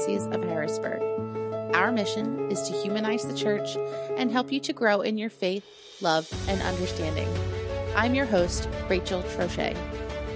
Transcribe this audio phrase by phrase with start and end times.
[0.00, 1.02] Diocese of Harrisburg.
[1.74, 3.76] Our mission is to humanize the church
[4.16, 5.62] and help you to grow in your faith,
[6.00, 7.28] love, and understanding.
[7.94, 9.76] I'm your host, Rachel Trochet,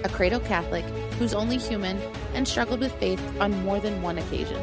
[0.03, 0.85] a cradle Catholic
[1.17, 1.97] who's only human
[2.35, 4.61] and struggled with faith on more than one occasion.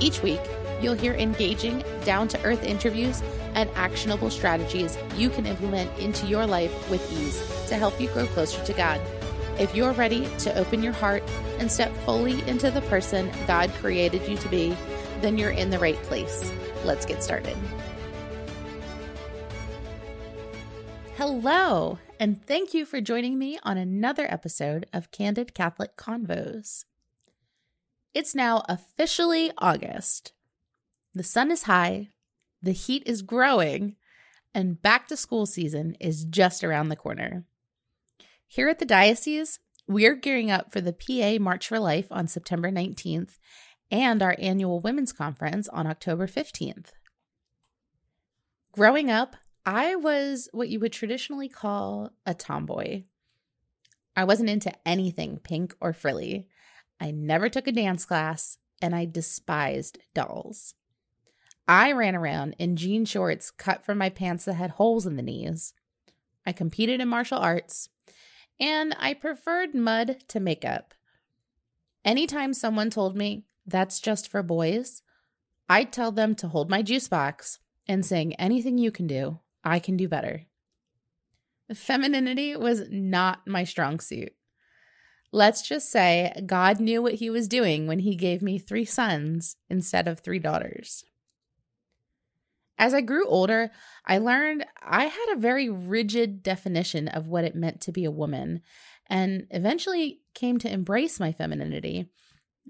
[0.00, 0.40] Each week,
[0.80, 3.20] you'll hear engaging, down to earth interviews
[3.54, 8.26] and actionable strategies you can implement into your life with ease to help you grow
[8.26, 9.00] closer to God.
[9.58, 11.24] If you're ready to open your heart
[11.58, 14.76] and step fully into the person God created you to be,
[15.20, 16.52] then you're in the right place.
[16.84, 17.56] Let's get started.
[21.16, 26.84] Hello, and thank you for joining me on another episode of Candid Catholic Convos.
[28.14, 30.34] It's now officially August.
[31.14, 32.10] The sun is high,
[32.62, 33.96] the heat is growing,
[34.54, 37.44] and back to school season is just around the corner.
[38.50, 42.70] Here at the Diocese, we're gearing up for the PA March for Life on September
[42.70, 43.38] 19th
[43.90, 46.92] and our annual Women's Conference on October 15th.
[48.72, 53.02] Growing up, I was what you would traditionally call a tomboy.
[54.16, 56.48] I wasn't into anything pink or frilly.
[56.98, 60.72] I never took a dance class, and I despised dolls.
[61.68, 65.22] I ran around in jean shorts cut from my pants that had holes in the
[65.22, 65.74] knees.
[66.46, 67.90] I competed in martial arts
[68.60, 70.94] and I preferred mud to makeup.
[72.04, 75.02] Anytime someone told me that's just for boys,
[75.68, 79.78] I'd tell them to hold my juice box and sing anything you can do, I
[79.78, 80.46] can do better.
[81.74, 84.32] Femininity was not my strong suit.
[85.30, 89.56] Let's just say God knew what he was doing when he gave me three sons
[89.68, 91.04] instead of three daughters.
[92.78, 93.70] As I grew older,
[94.06, 98.10] I learned I had a very rigid definition of what it meant to be a
[98.10, 98.62] woman
[99.08, 102.06] and eventually came to embrace my femininity,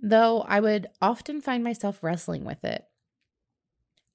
[0.00, 2.84] though I would often find myself wrestling with it.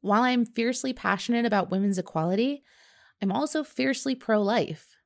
[0.02, 2.64] While I'm fiercely passionate about women's equality,
[3.22, 4.98] I'm also fiercely pro life.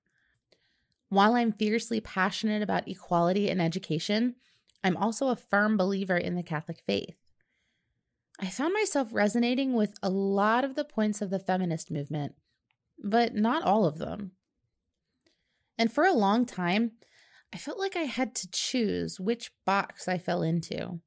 [1.10, 4.36] While I'm fiercely passionate about equality in education,
[4.84, 7.16] I'm also a firm believer in the Catholic faith.
[8.40, 12.36] I found myself resonating with a lot of the points of the feminist movement,
[13.04, 14.32] but not all of them.
[15.78, 16.92] And for a long time,
[17.54, 21.00] I felt like I had to choose which box I fell into.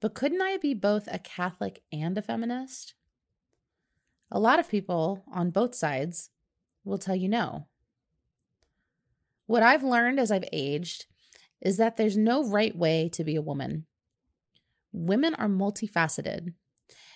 [0.00, 2.94] But couldn't I be both a Catholic and a feminist?
[4.30, 6.30] A lot of people on both sides
[6.84, 7.66] will tell you no.
[9.46, 11.06] What I've learned as I've aged
[11.60, 13.86] is that there's no right way to be a woman
[14.92, 16.54] women are multifaceted.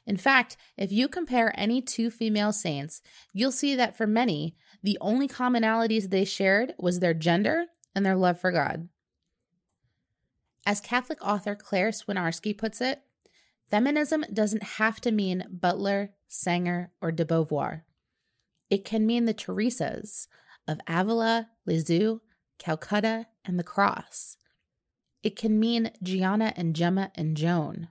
[0.07, 4.99] In fact, if you compare any two female saints, you'll see that for many, the
[5.01, 8.89] only commonalities they shared was their gender and their love for God.
[10.65, 13.03] As Catholic author Claire Swinarski puts it,
[13.69, 17.83] feminism doesn't have to mean Butler, Sanger, or de Beauvoir.
[18.71, 20.27] It can mean the Teresas
[20.67, 22.21] of Avila, Lisieux,
[22.59, 24.37] Calcutta, and the Cross.
[25.27, 27.89] It can mean Gianna and Gemma and Joan.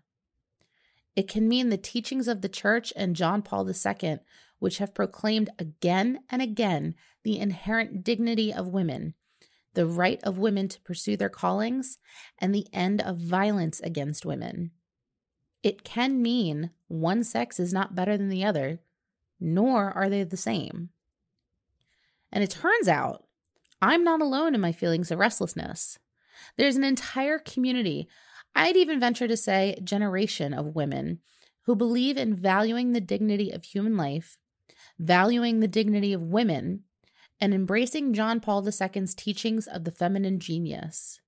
[1.18, 4.20] It can mean the teachings of the Church and John Paul II,
[4.60, 9.16] which have proclaimed again and again the inherent dignity of women,
[9.74, 11.98] the right of women to pursue their callings,
[12.40, 14.72] and the end of violence against women.
[15.62, 18.80] It can mean one sex is not better than the other,
[19.42, 20.88] nor are they the same.
[22.32, 23.26] And it turns out
[23.82, 26.00] I'm not alone in my feelings of restlessness.
[26.58, 28.08] There's an entire community,
[28.56, 31.20] I'd even venture to say generation of women
[31.64, 34.38] who believe in valuing the dignity of human life,
[34.98, 36.84] valuing the dignity of women,
[37.42, 41.20] and embracing John Paul II's teachings of the feminine genius.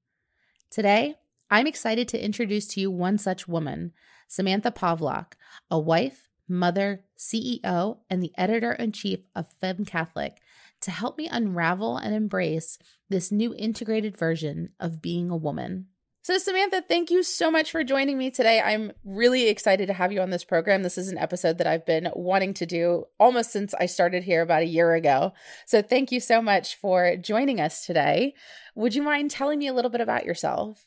[0.70, 1.16] Today,
[1.50, 3.92] I'm excited to introduce to you one such woman,
[4.28, 5.34] Samantha Povlock,
[5.70, 10.38] a wife, mother, CEO, and the editor in chief of FemCatholic,
[10.82, 12.78] to help me unravel and embrace
[13.10, 15.88] this new integrated version of being a woman.
[16.28, 18.60] So, Samantha, thank you so much for joining me today.
[18.60, 20.84] I'm really excited to have you on this program.
[20.84, 24.42] This is an episode that I've been wanting to do almost since I started here
[24.42, 25.32] about a year ago.
[25.66, 28.34] So, thank you so much for joining us today.
[28.76, 30.84] Would you mind telling me a little bit about yourself?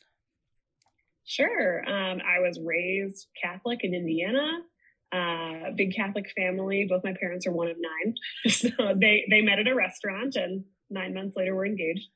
[1.25, 1.89] Sure.
[1.89, 4.59] Um, I was raised Catholic in Indiana
[5.11, 6.85] uh, big Catholic family.
[6.89, 8.15] Both my parents are one of nine.
[8.47, 12.07] so they, they met at a restaurant and nine months later were engaged.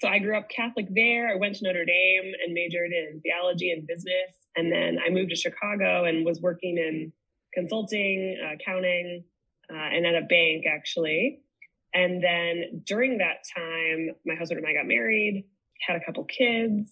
[0.00, 1.28] So I grew up Catholic there.
[1.28, 4.34] I went to Notre Dame and majored in theology and business.
[4.56, 7.12] And then I moved to Chicago and was working in
[7.54, 9.24] consulting, uh, accounting,
[9.72, 11.40] uh, and at a bank actually.
[11.94, 15.44] And then during that time, my husband and I got married,
[15.86, 16.90] had a couple kids,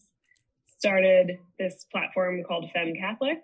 [0.79, 3.41] started this platform called FemCatholic.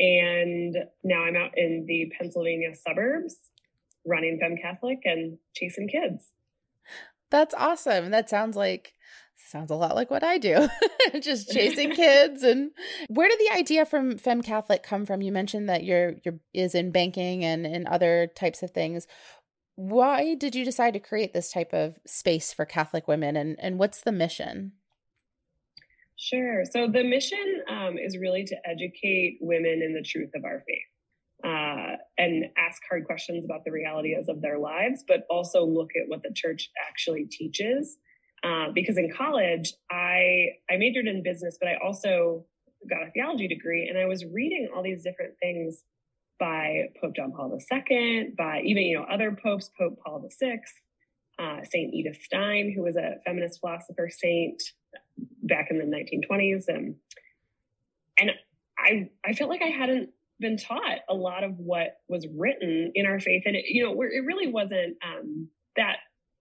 [0.00, 3.36] And now I'm out in the Pennsylvania suburbs
[4.06, 6.32] running FemCatholic and chasing kids.
[7.30, 8.10] That's awesome.
[8.10, 8.94] That sounds like
[9.36, 10.68] sounds a lot like what I do.
[11.20, 12.70] Just chasing kids and
[13.08, 15.22] where did the idea from FemCatholic come from?
[15.22, 19.06] You mentioned that your your is in banking and and other types of things.
[19.76, 23.78] Why did you decide to create this type of space for Catholic women and and
[23.78, 24.72] what's the mission?
[26.20, 26.64] Sure.
[26.70, 31.46] So the mission um, is really to educate women in the truth of our faith
[31.50, 36.08] uh, and ask hard questions about the realities of their lives, but also look at
[36.08, 37.96] what the church actually teaches.
[38.44, 42.44] Uh, because in college, I I majored in business, but I also
[42.88, 45.84] got a theology degree, and I was reading all these different things
[46.38, 50.58] by Pope John Paul II, by even you know other popes, Pope Paul VI,
[51.38, 54.62] uh, Saint Edith Stein, who was a feminist philosopher saint
[55.50, 56.96] back in the 1920s, and
[58.18, 58.30] and
[58.78, 63.04] I I felt like I hadn't been taught a lot of what was written in
[63.04, 65.96] our faith, and it, you know it really wasn't um, that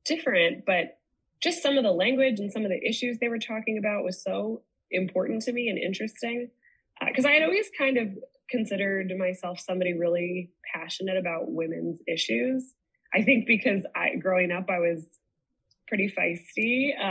[0.06, 0.98] different, but
[1.42, 4.22] just some of the language and some of the issues they were talking about was
[4.22, 4.62] so
[4.92, 6.50] important to me and interesting.
[7.06, 8.10] Because uh, I had always kind of
[8.50, 12.74] considered myself somebody really passionate about women's issues.
[13.14, 15.06] I think because I growing up I was
[15.90, 16.92] pretty feisty.
[16.98, 17.04] Uh,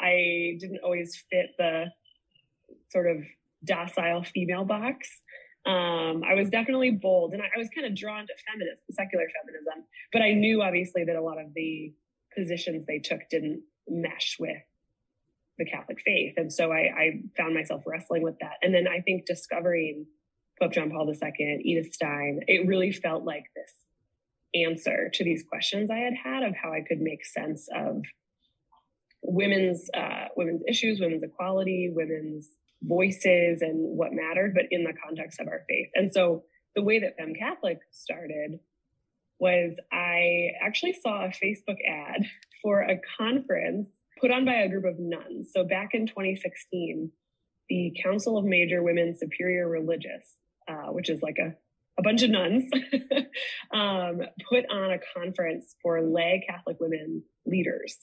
[0.00, 1.86] I didn't always fit the
[2.90, 3.18] sort of
[3.64, 5.08] docile female box.
[5.66, 9.26] Um, I was definitely bold and I, I was kind of drawn to feminist, secular
[9.42, 11.92] feminism, but I knew obviously that a lot of the
[12.34, 14.56] positions they took didn't mesh with
[15.58, 16.34] the Catholic faith.
[16.38, 18.54] And so I, I, found myself wrestling with that.
[18.62, 20.06] And then I think discovering
[20.58, 23.74] Pope John Paul II, Edith Stein, it really felt like this
[24.54, 28.02] answer to these questions I had had of how I could make sense of
[29.22, 32.48] women's uh, women's issues, women's equality, women's
[32.82, 35.88] voices, and what mattered, but in the context of our faith.
[35.94, 36.44] And so
[36.74, 38.60] the way that FemCatholic started
[39.38, 42.24] was I actually saw a Facebook ad
[42.62, 45.50] for a conference put on by a group of nuns.
[45.54, 47.10] So back in 2016,
[47.68, 50.36] the Council of Major Women Superior Religious,
[50.68, 51.54] uh, which is like a,
[52.00, 52.64] a bunch of nuns,
[53.74, 57.96] um, put on a conference for lay Catholic women leaders.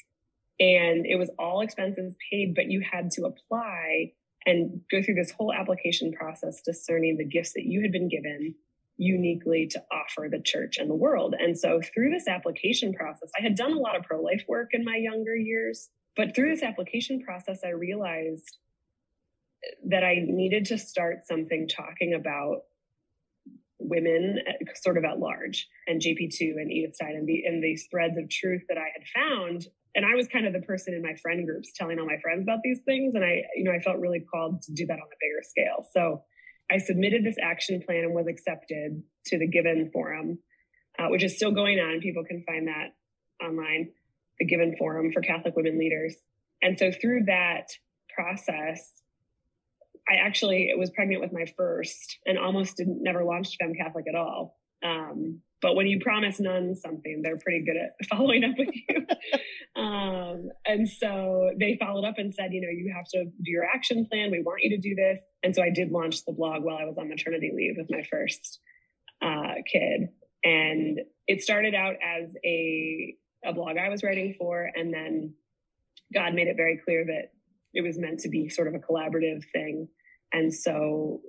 [0.59, 4.13] And it was all expenses paid, but you had to apply
[4.45, 8.55] and go through this whole application process discerning the gifts that you had been given
[8.97, 11.35] uniquely to offer the church and the world.
[11.37, 14.69] And so through this application process, I had done a lot of pro life work
[14.73, 18.57] in my younger years, but through this application process, I realized
[19.87, 22.61] that I needed to start something talking about
[23.79, 24.39] women
[24.75, 28.29] sort of at large and JP2 and Edith Stein and, the, and these threads of
[28.29, 29.67] truth that I had found.
[29.95, 32.43] And I was kind of the person in my friend groups telling all my friends
[32.43, 33.13] about these things.
[33.15, 35.87] And I, you know, I felt really called to do that on a bigger scale.
[35.93, 36.23] So
[36.71, 40.39] I submitted this action plan and was accepted to the Given Forum,
[40.99, 42.01] uh, which is still going on.
[42.01, 42.93] People can find that
[43.43, 43.89] online,
[44.39, 46.15] the Given Forum for Catholic Women Leaders.
[46.61, 47.67] And so through that
[48.13, 48.91] process,
[50.09, 54.57] I actually was pregnant with my first and almost didn't never launched FemCatholic at all.
[54.83, 59.81] Um, but when you promise nuns something, they're pretty good at following up with you.
[59.81, 63.65] um, and so they followed up and said, you know, you have to do your
[63.65, 64.31] action plan.
[64.31, 65.19] We want you to do this.
[65.43, 68.03] And so I did launch the blog while I was on maternity leave with my
[68.03, 68.59] first
[69.21, 70.09] uh, kid.
[70.43, 74.69] And it started out as a, a blog I was writing for.
[74.75, 75.33] And then
[76.13, 77.31] God made it very clear that
[77.73, 79.87] it was meant to be sort of a collaborative thing.
[80.31, 81.21] And so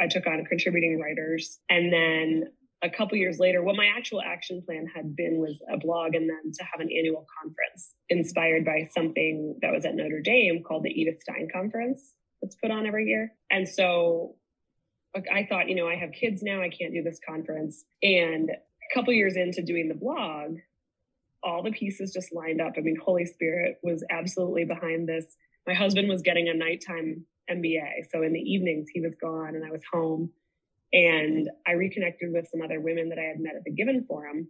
[0.00, 1.60] I took on contributing writers.
[1.68, 2.44] And then
[2.82, 6.28] a couple years later, what my actual action plan had been was a blog and
[6.28, 10.82] then to have an annual conference inspired by something that was at Notre Dame called
[10.82, 13.32] the Edith Stein Conference that's put on every year.
[13.50, 14.34] And so
[15.14, 17.84] I thought, you know, I have kids now, I can't do this conference.
[18.02, 20.56] And a couple years into doing the blog,
[21.42, 22.74] all the pieces just lined up.
[22.76, 25.26] I mean, Holy Spirit was absolutely behind this.
[25.66, 28.10] My husband was getting a nighttime MBA.
[28.10, 30.30] So in the evenings, he was gone and I was home
[30.92, 34.48] and I reconnected with some other women that I had met at the Given Forum,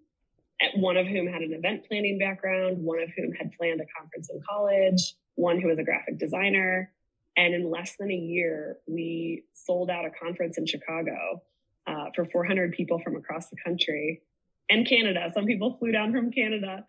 [0.74, 4.28] one of whom had an event planning background, one of whom had planned a conference
[4.30, 6.92] in college, one who was a graphic designer.
[7.36, 11.42] And in less than a year, we sold out a conference in Chicago
[11.86, 14.22] uh, for 400 people from across the country
[14.68, 15.30] and Canada.
[15.34, 16.84] Some people flew down from Canada.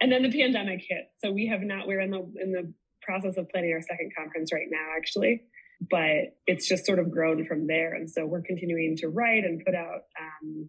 [0.00, 1.10] And then the pandemic hit.
[1.18, 2.72] So we have not, we're in the, in the
[3.08, 5.48] process of planning our second conference right now, actually
[5.80, 7.94] but it's just sort of grown from there.
[7.94, 10.68] And so we're continuing to write and put out um,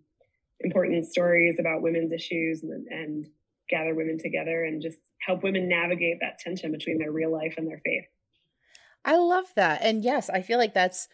[0.59, 3.25] important stories about women's issues and, and
[3.69, 7.67] gather women together and just help women navigate that tension between their real life and
[7.67, 8.05] their faith.
[9.03, 9.81] I love that.
[9.81, 11.07] And yes, I feel like that's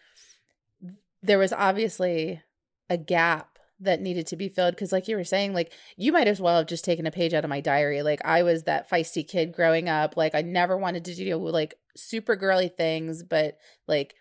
[1.22, 2.42] there was obviously
[2.90, 6.28] a gap that needed to be filled because like you were saying like you might
[6.28, 8.02] as well have just taken a page out of my diary.
[8.02, 10.16] Like i was that feisty kid growing up.
[10.16, 14.16] Like i never wanted to do like super girly things but like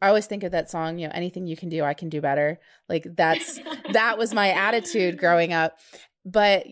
[0.00, 2.20] i always think of that song you know anything you can do i can do
[2.20, 2.58] better.
[2.88, 3.60] Like that's
[3.92, 5.78] that was my attitude growing up.
[6.24, 6.66] But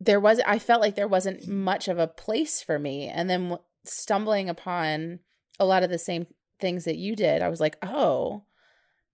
[0.00, 3.08] there was i felt like there wasn't much of a place for me.
[3.08, 5.20] And then stumbling upon
[5.58, 6.26] a lot of the same
[6.60, 8.42] things that you did i was like oh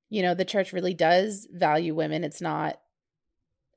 [0.08, 2.80] you know the church really does value women it's not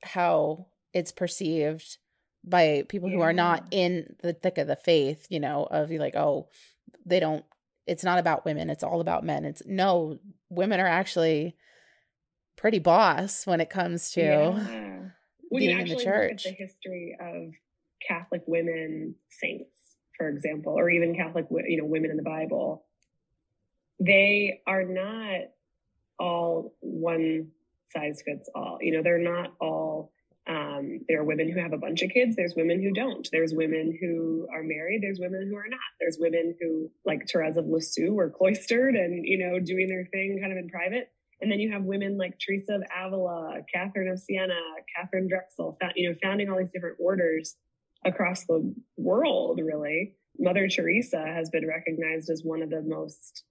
[0.04, 1.98] how it's perceived
[2.44, 3.16] by people yeah.
[3.16, 6.48] who are not in the thick of the faith you know of like oh
[7.06, 7.46] they don't
[7.86, 10.20] it's not about women it's all about men it's no
[10.50, 11.56] women are actually
[12.56, 15.00] pretty boss when it comes to yeah.
[15.58, 17.52] being in the church the history of
[18.08, 19.72] catholic women saints
[20.18, 22.86] for example or even catholic you know women in the bible
[24.00, 25.42] they are not
[26.20, 27.50] all one
[27.92, 28.78] size fits all.
[28.82, 30.12] You know, they're not all
[30.50, 32.36] um, there are women who have a bunch of kids.
[32.36, 33.28] There's women who don't.
[33.32, 35.04] There's women who are married.
[35.04, 35.80] There's women who are not.
[36.00, 40.40] There's women who, like Therese of Lisieux, were cloistered and, you know, doing their thing
[40.42, 41.12] kind of in private.
[41.40, 44.60] And then you have women like Teresa of Avila, Catherine of Siena,
[44.96, 47.56] Catherine Drexel, you know, founding all these different orders
[48.04, 50.16] across the world, really.
[50.40, 53.44] Mother Teresa has been recognized as one of the most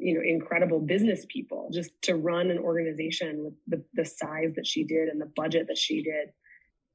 [0.00, 4.66] you know incredible business people just to run an organization with the, the size that
[4.66, 6.30] she did and the budget that she did.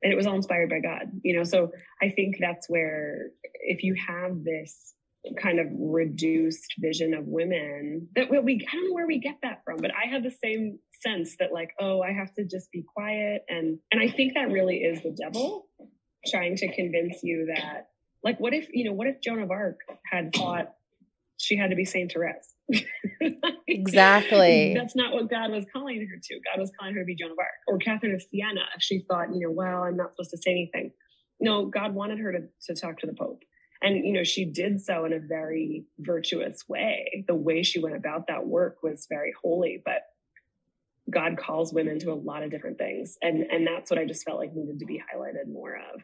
[0.04, 1.44] And it was all inspired by god you know?
[1.44, 1.72] So
[2.02, 3.32] i think that's where
[3.62, 4.94] if you have this
[5.42, 9.62] kind of reduced vision of women that we, i don't know where we get that
[9.66, 12.84] from but i have the same sense that like oh i have to just be
[12.96, 13.44] quiet.
[13.50, 15.68] And and i think that really is the devil
[16.28, 17.88] trying to convince you that
[18.24, 19.80] like what if you know what if joan of arc
[20.12, 20.74] had thought
[21.38, 22.55] she had to be saint therese
[23.67, 24.74] exactly.
[24.77, 26.39] That's not what God was calling her to.
[26.53, 28.62] God was calling her to be Joan of Arc or Catherine of Siena.
[28.75, 30.91] If she thought, you know, well, I'm not supposed to say anything.
[31.39, 33.43] No, God wanted her to, to talk to the Pope.
[33.81, 37.25] And, you know, she did so in a very virtuous way.
[37.27, 40.01] The way she went about that work was very holy, but
[41.12, 43.17] God calls women to a lot of different things.
[43.22, 46.01] And, and that's what I just felt like needed to be highlighted more of.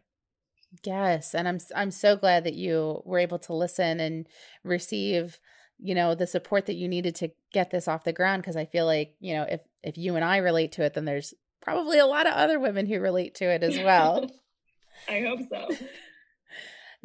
[0.86, 4.26] Yes, and I'm I'm so glad that you were able to listen and
[4.64, 5.38] receive
[5.82, 8.66] you know the support that you needed to get this off the ground because i
[8.66, 12.00] feel like you know if if you and i relate to it then there's probably
[12.00, 14.30] a lot of other women who relate to it as well.
[15.10, 15.70] I hope so.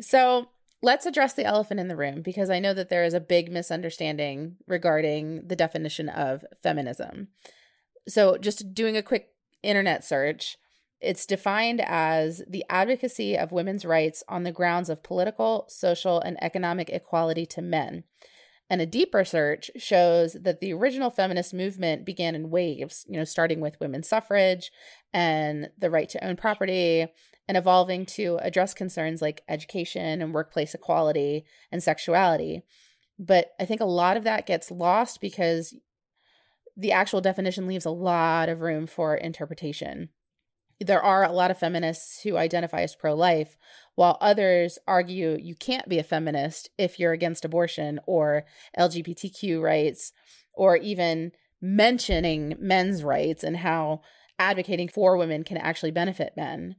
[0.01, 0.49] So
[0.83, 3.51] let's address the elephant in the room because i know that there is a big
[3.51, 7.29] misunderstanding regarding the definition of feminism.
[8.09, 9.31] So just doing a quick
[9.63, 10.57] internet search
[11.01, 16.43] it's defined as the advocacy of women's rights on the grounds of political, social, and
[16.43, 18.05] economic equality to men,
[18.69, 23.25] and a deeper search shows that the original feminist movement began in waves, you know,
[23.25, 24.71] starting with women's suffrage
[25.13, 27.07] and the right to own property
[27.49, 32.63] and evolving to address concerns like education and workplace equality and sexuality.
[33.19, 35.75] But I think a lot of that gets lost because
[36.77, 40.11] the actual definition leaves a lot of room for interpretation
[40.81, 43.57] there are a lot of feminists who identify as pro life,
[43.95, 48.45] while others argue you can't be a feminist if you're against abortion or
[48.79, 50.13] LGBTQ rights,
[50.53, 54.03] or even mentioning men's rights and how
[54.39, 56.77] advocating for women can actually benefit men.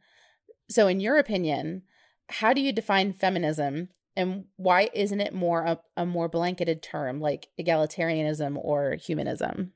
[0.70, 1.84] So, in your opinion,
[2.30, 7.22] how do you define feminism and why isn't it more a, a more blanketed term
[7.22, 9.74] like egalitarianism or humanism?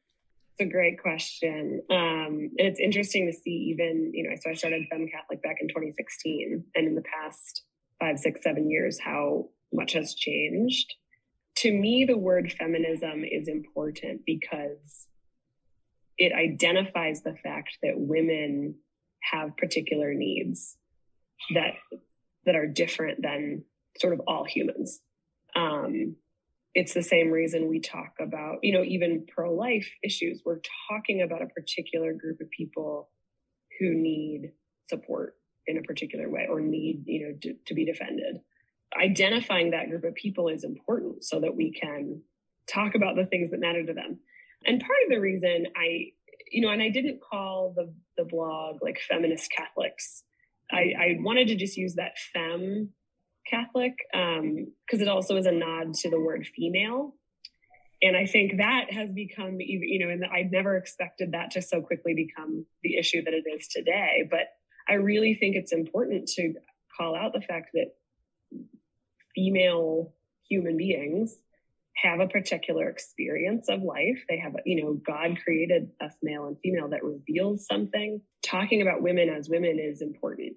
[0.62, 1.82] A great question.
[1.90, 6.64] Um, it's interesting to see even, you know, so I started FemCatholic back in 2016,
[6.76, 7.64] and in the past
[8.00, 10.94] five, six, seven years, how much has changed.
[11.58, 15.08] To me, the word feminism is important because
[16.20, 18.76] it identifies the fact that women
[19.32, 20.78] have particular needs
[21.56, 21.74] that
[22.46, 23.64] that are different than
[23.98, 25.00] sort of all humans.
[25.56, 26.18] Um,
[26.74, 30.42] it's the same reason we talk about, you know, even pro life issues.
[30.46, 33.10] We're talking about a particular group of people
[33.80, 34.52] who need
[34.90, 35.36] support
[35.68, 38.40] in a particular way or need, you know, to, to be defended.
[39.00, 42.22] Identifying that group of people is important so that we can
[42.68, 44.20] talk about the things that matter to them.
[44.66, 46.12] And part of the reason I,
[46.52, 50.24] you know, and I didn't call the, the blog like feminist Catholics.
[50.72, 52.90] I, I wanted to just use that fem
[53.52, 57.16] Catholic because um, it also is a nod to the word female.
[58.02, 61.82] And I think that has become, you know, and I've never expected that to so
[61.82, 64.28] quickly become the issue that it is today.
[64.30, 64.48] But
[64.90, 66.54] I really think it's important to
[66.98, 67.92] call out the fact that
[69.36, 70.14] female
[70.50, 71.36] human beings
[71.96, 74.24] have a particular experience of life.
[74.28, 78.22] They have, you know, God created us male and female that reveals something.
[78.44, 80.54] Talking about women as women is important.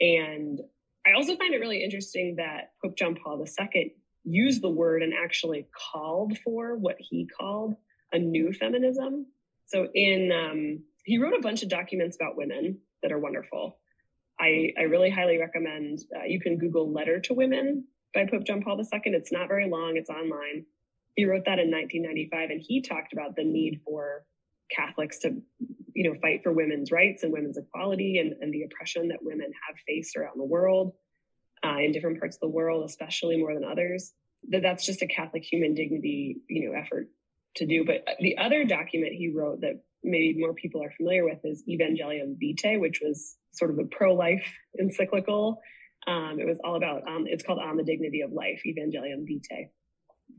[0.00, 0.60] And
[1.06, 3.94] I also find it really interesting that Pope John Paul II
[4.24, 7.76] used the word and actually called for what he called
[8.12, 9.26] a new feminism.
[9.66, 13.78] So in um, he wrote a bunch of documents about women that are wonderful.
[14.40, 17.84] I, I really highly recommend uh, you can Google Letter to Women
[18.14, 19.00] by Pope John Paul II.
[19.06, 20.64] It's not very long, it's online.
[21.14, 24.24] He wrote that in 1995, and he talked about the need for
[24.74, 25.40] Catholics to,
[25.94, 29.50] you know, fight for women's rights and women's equality and, and the oppression that women
[29.66, 30.92] have faced around the world,
[31.64, 34.12] uh, in different parts of the world, especially more than others.
[34.50, 37.08] That that's just a Catholic human dignity, you know, effort
[37.56, 37.84] to do.
[37.84, 42.36] But the other document he wrote that maybe more people are familiar with is Evangelium
[42.38, 44.46] Vitae, which was sort of a pro-life
[44.78, 45.62] encyclical.
[46.06, 49.70] Um, it was all about, um, it's called On the Dignity of Life, Evangelium Vitae.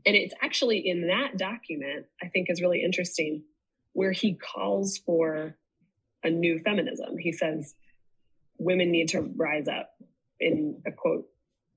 [0.04, 3.42] And it's actually in that document, I think is really interesting,
[3.96, 5.56] where he calls for
[6.22, 7.16] a new feminism.
[7.18, 7.74] He says
[8.58, 9.88] women need to rise up
[10.38, 11.24] in a quote,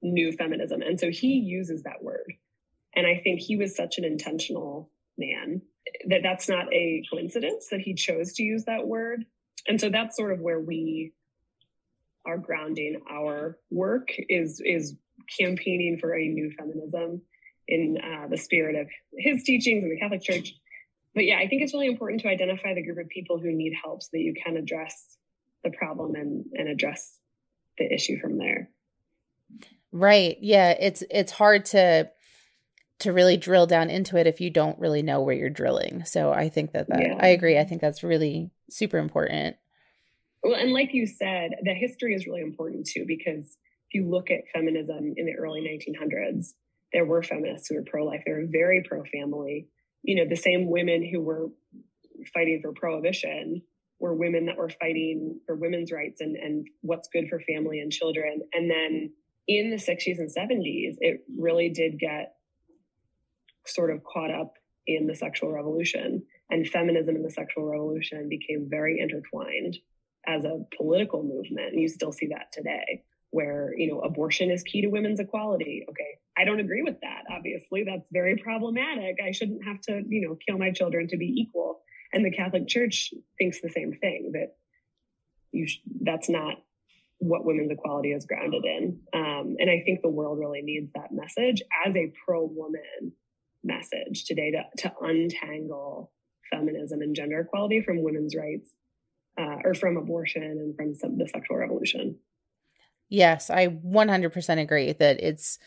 [0.01, 0.81] new feminism.
[0.81, 2.33] And so he uses that word.
[2.93, 5.61] And I think he was such an intentional man
[6.09, 9.23] that that's not a coincidence that he chose to use that word.
[9.69, 11.13] And so that's sort of where we
[12.25, 14.97] are grounding our work is is
[15.39, 17.21] campaigning for a new feminism
[17.69, 20.59] in uh, the spirit of his teachings in the Catholic Church.
[21.16, 23.74] But yeah, I think it's really important to identify the group of people who need
[23.84, 25.18] help so that you can address
[25.63, 27.18] the problem and, and address
[27.78, 28.70] the issue from there.
[29.92, 30.38] Right.
[30.39, 30.72] Yeah.
[30.72, 32.12] It's it's hard to
[33.00, 36.04] to really drill down into it if you don't really know where you're drilling.
[36.06, 37.18] So I think that that yeah.
[37.20, 37.58] I agree.
[37.58, 39.56] I think that's really super important.
[40.44, 43.58] Well, and like you said, the history is really important too because
[43.89, 46.54] if you look at feminism in the early 1900s,
[46.93, 48.24] there were feminists who were pro-life.
[48.26, 49.67] They were very pro-family.
[50.03, 51.47] You know, the same women who were
[52.33, 53.62] fighting for prohibition
[53.99, 57.91] were women that were fighting for women's rights and, and what's good for family and
[57.91, 58.41] children.
[58.53, 59.12] And then
[59.47, 62.35] in the 60s and 70s, it really did get
[63.65, 64.53] sort of caught up
[64.88, 66.23] in the sexual revolution.
[66.49, 69.77] And feminism and the sexual revolution became very intertwined
[70.25, 71.73] as a political movement.
[71.73, 75.86] And you still see that today, where, you know, abortion is key to women's equality.
[75.89, 76.18] Okay.
[76.38, 77.24] I don't agree with that.
[77.32, 79.18] Obviously, that's very problematic.
[79.24, 81.82] I shouldn't have to, you know, kill my children to be equal.
[82.13, 84.56] And the Catholic Church thinks the same thing that
[85.52, 86.56] you sh- that's not
[87.20, 89.00] what women's equality is grounded in.
[89.13, 93.12] Um, and I think the world really needs that message as a pro woman
[93.63, 96.12] message today to, to untangle
[96.52, 98.72] feminism and gender equality from women's rights
[99.39, 102.18] uh, or from abortion and from some, the sexual revolution.
[103.10, 105.60] Yes, I 100% agree that it's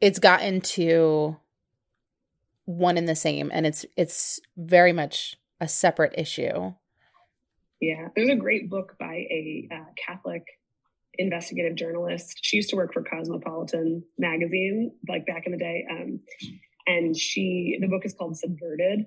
[0.00, 1.36] it's gotten to
[2.64, 6.74] one and the same and it's it's very much a separate issue.
[7.80, 10.44] Yeah, there's a great book by a uh, Catholic
[11.18, 12.38] investigative journalist.
[12.42, 15.86] She used to work for Cosmopolitan magazine, like back in the day.
[15.90, 16.20] Um,
[16.86, 19.06] and she, the book is called Subverted.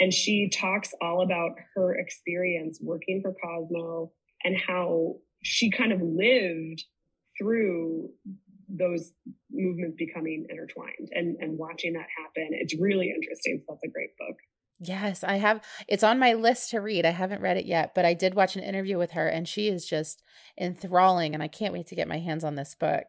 [0.00, 4.10] And she talks all about her experience working for Cosmo
[4.42, 6.84] and how she kind of lived
[7.38, 8.10] through
[8.68, 9.12] those
[9.50, 12.48] movements becoming intertwined and, and watching that happen.
[12.52, 13.60] It's really interesting.
[13.60, 14.36] So that's a great book.
[14.78, 15.62] Yes, I have.
[15.86, 17.04] It's on my list to read.
[17.04, 19.68] I haven't read it yet, but I did watch an interview with her and she
[19.68, 20.22] is just
[20.58, 21.34] enthralling.
[21.34, 23.04] And I can't wait to get my hands on this book.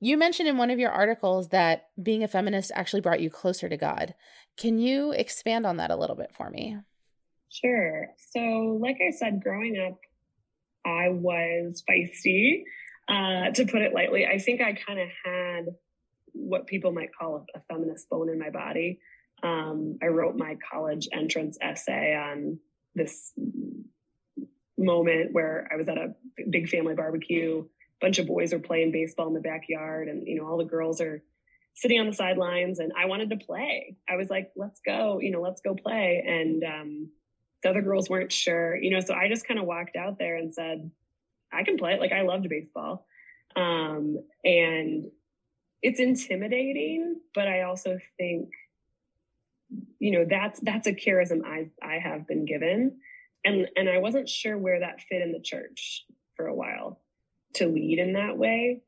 [0.00, 3.68] You mentioned in one of your articles that being a feminist actually brought you closer
[3.68, 4.14] to God.
[4.56, 6.78] Can you expand on that a little bit for me?
[7.50, 8.08] Sure.
[8.32, 9.98] So, like I said, growing up,
[10.84, 12.64] I was feisty,
[13.08, 14.26] uh, to put it lightly.
[14.26, 15.66] I think I kind of had
[16.32, 19.00] what people might call a, feminist bone in my body.
[19.42, 22.58] Um, I wrote my college entrance essay on
[22.94, 23.32] this
[24.78, 26.14] moment where I was at a
[26.50, 27.60] big family barbecue.
[27.60, 27.64] A
[28.04, 31.00] bunch of boys are playing baseball in the backyard, and you know all the girls
[31.00, 31.22] are
[31.74, 33.96] sitting on the sidelines, and I wanted to play.
[34.08, 36.24] I was like, "Let's go!" You know, let's go play.
[36.26, 37.10] And um,
[37.62, 38.76] the other girls weren't sure.
[38.76, 40.90] You know, so I just kind of walked out there and said,
[41.52, 42.00] "I can play." it.
[42.00, 43.06] Like I loved baseball,
[43.56, 45.10] um, and
[45.82, 48.50] it's intimidating, but I also think
[49.98, 52.98] you know that's that's a charism i i have been given
[53.44, 56.04] and and i wasn't sure where that fit in the church
[56.36, 57.00] for a while
[57.54, 58.80] to lead in that way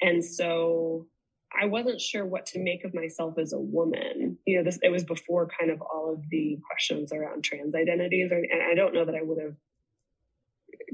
[0.00, 1.06] and so
[1.60, 4.90] i wasn't sure what to make of myself as a woman you know this it
[4.90, 9.04] was before kind of all of the questions around trans identities and i don't know
[9.04, 9.54] that i would have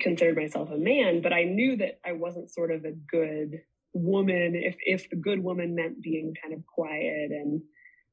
[0.00, 3.60] considered myself a man but i knew that i wasn't sort of a good
[3.94, 7.62] woman, if if the good woman meant being kind of quiet and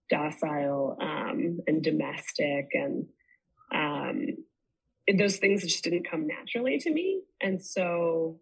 [0.10, 3.06] docile um, and domestic and
[3.74, 4.26] um,
[5.18, 7.22] those things just didn't come naturally to me.
[7.42, 8.40] And so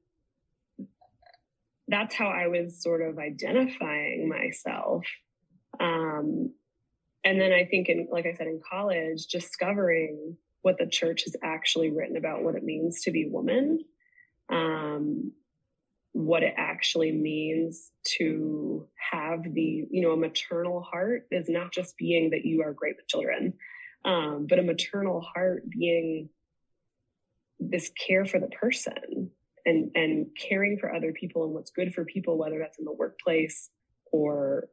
[1.87, 5.05] that's how I was sort of identifying myself.
[5.79, 6.53] Um,
[7.23, 11.35] and then I think in, like I said, in college, discovering what the church has
[11.43, 13.79] actually written about what it means to be woman,
[14.49, 15.31] um,
[16.13, 21.97] what it actually means to have the, you know, a maternal heart is not just
[21.97, 23.53] being that you are great with children,
[24.03, 26.29] um, but a maternal heart being
[27.59, 29.31] this care for the person
[29.67, 32.91] and and caring for other people and what's good for people whether that's in the
[32.91, 33.69] workplace
[34.11, 34.67] or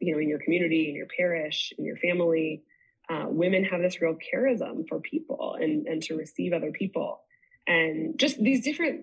[0.00, 2.64] you know in your community in your parish in your family
[3.10, 7.20] uh, women have this real charism for people and and to receive other people.
[7.66, 9.02] And just these different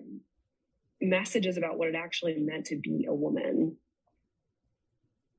[1.00, 3.76] messages about what it actually meant to be a woman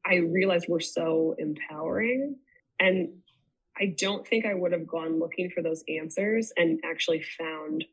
[0.05, 2.37] i realized were so empowering.
[2.79, 3.09] And
[3.77, 7.83] i don't think i would have gone looking for those answers and actually found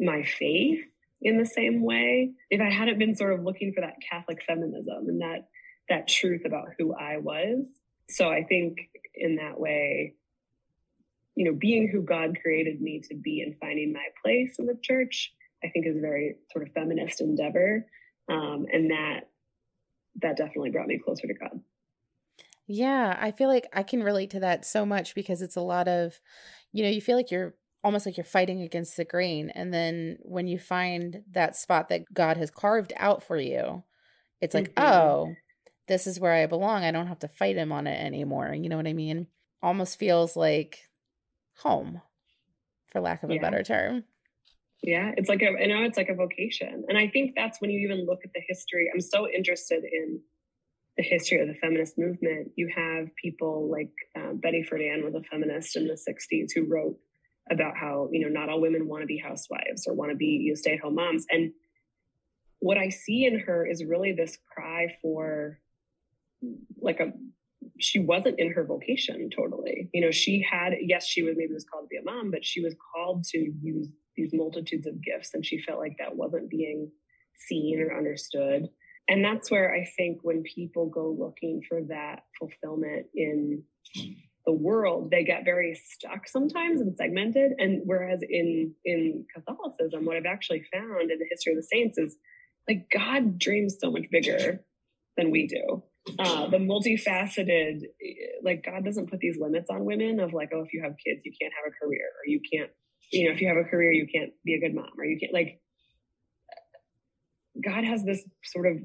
[0.00, 0.80] my faith
[1.22, 5.08] in the same way if I hadn't been sort of looking for that Catholic feminism
[5.08, 5.48] and that
[5.88, 7.66] that truth about who I was.
[8.08, 8.78] So I think
[9.14, 10.14] in that way,
[11.34, 14.78] you know, being who God created me to be and finding my place in the
[14.82, 15.32] church,
[15.64, 17.86] I think is a very sort of feminist endeavor.
[18.28, 19.28] Um, and that
[20.22, 21.60] that definitely brought me closer to God.
[22.66, 25.88] Yeah, I feel like I can relate to that so much because it's a lot
[25.88, 26.20] of,
[26.72, 29.50] you know, you feel like you're almost like you're fighting against the grain.
[29.50, 33.82] And then when you find that spot that God has carved out for you,
[34.40, 34.84] it's like, mm-hmm.
[34.84, 35.34] oh,
[35.88, 36.84] this is where I belong.
[36.84, 38.54] I don't have to fight him on it anymore.
[38.54, 39.26] You know what I mean?
[39.62, 40.78] Almost feels like
[41.58, 42.00] home,
[42.88, 44.04] for lack of a better term.
[44.82, 46.84] Yeah, it's like a, you know, it's like a vocation.
[46.88, 48.90] And I think that's when you even look at the history.
[48.92, 50.20] I'm so interested in
[50.96, 52.52] the history of the feminist movement.
[52.56, 56.96] You have people like uh, Betty Friedan was a feminist in the 60s who wrote
[57.50, 60.40] about how you know not all women want to be housewives or want to be
[60.44, 61.26] you know, stay-at-home moms.
[61.30, 61.52] And
[62.60, 65.58] what i see in her is really this cry for
[66.80, 67.12] like a
[67.78, 69.90] she wasn't in her vocation totally.
[69.92, 72.44] You know she had yes she was maybe was called to be a mom but
[72.44, 76.50] she was called to use these multitudes of gifts and she felt like that wasn't
[76.50, 76.90] being
[77.48, 78.68] seen or understood.
[79.08, 83.62] And that's where i think when people go looking for that fulfillment in
[84.50, 87.52] the world they get very stuck sometimes and segmented.
[87.58, 91.98] And whereas in in catholicism what i've actually found in the history of the saints
[91.98, 92.16] is
[92.68, 94.64] like god dreams so much bigger
[95.16, 95.84] than we do.
[96.18, 97.82] Uh, the multifaceted
[98.42, 101.20] like god doesn't put these limits on women of like oh if you have kids
[101.24, 102.70] you can't have a career or you can't
[103.12, 105.18] you know if you have a career you can't be a good mom or you
[105.20, 105.60] can't like
[107.62, 108.78] god has this sort of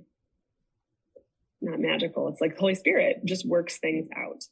[1.62, 4.44] not magical it's like the holy spirit just works things out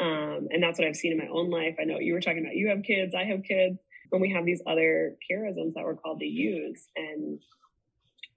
[0.00, 1.76] um, and that's what I've seen in my own life.
[1.80, 3.78] I know you were talking about you have kids, I have kids,
[4.10, 6.88] when we have these other charisms that we're called to use.
[6.96, 7.40] And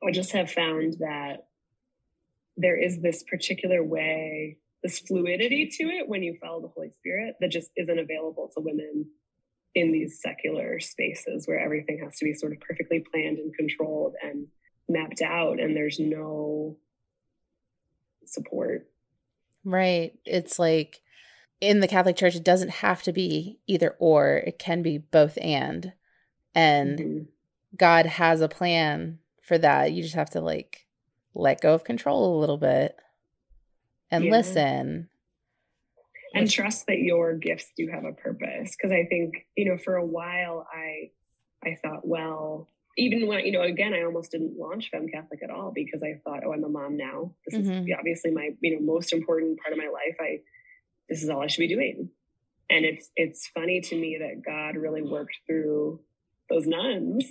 [0.05, 1.47] I just have found that
[2.57, 7.35] there is this particular way, this fluidity to it when you follow the Holy Spirit
[7.39, 9.05] that just isn't available to women
[9.75, 14.15] in these secular spaces where everything has to be sort of perfectly planned and controlled
[14.23, 14.47] and
[14.89, 16.77] mapped out and there's no
[18.25, 18.89] support.
[19.63, 20.17] Right.
[20.25, 21.01] It's like
[21.59, 25.37] in the Catholic Church, it doesn't have to be either or, it can be both
[25.41, 25.93] and.
[26.53, 27.23] And mm-hmm.
[27.75, 29.91] God has a plan for that.
[29.91, 30.85] You just have to like
[31.33, 32.95] let go of control a little bit
[34.11, 34.31] and yeah.
[34.31, 35.09] listen.
[36.33, 36.55] And which...
[36.55, 38.75] trust that your gifts do have a purpose.
[38.81, 41.11] Cause I think, you know, for a while I
[41.63, 45.71] I thought, well, even when you know, again, I almost didn't launch FemCatholic at all
[45.73, 47.33] because I thought, oh, I'm a mom now.
[47.45, 47.87] This mm-hmm.
[47.87, 50.15] is obviously my, you know, most important part of my life.
[50.19, 50.39] I
[51.09, 52.09] this is all I should be doing.
[52.69, 56.01] And it's it's funny to me that God really worked through
[56.49, 57.25] those nuns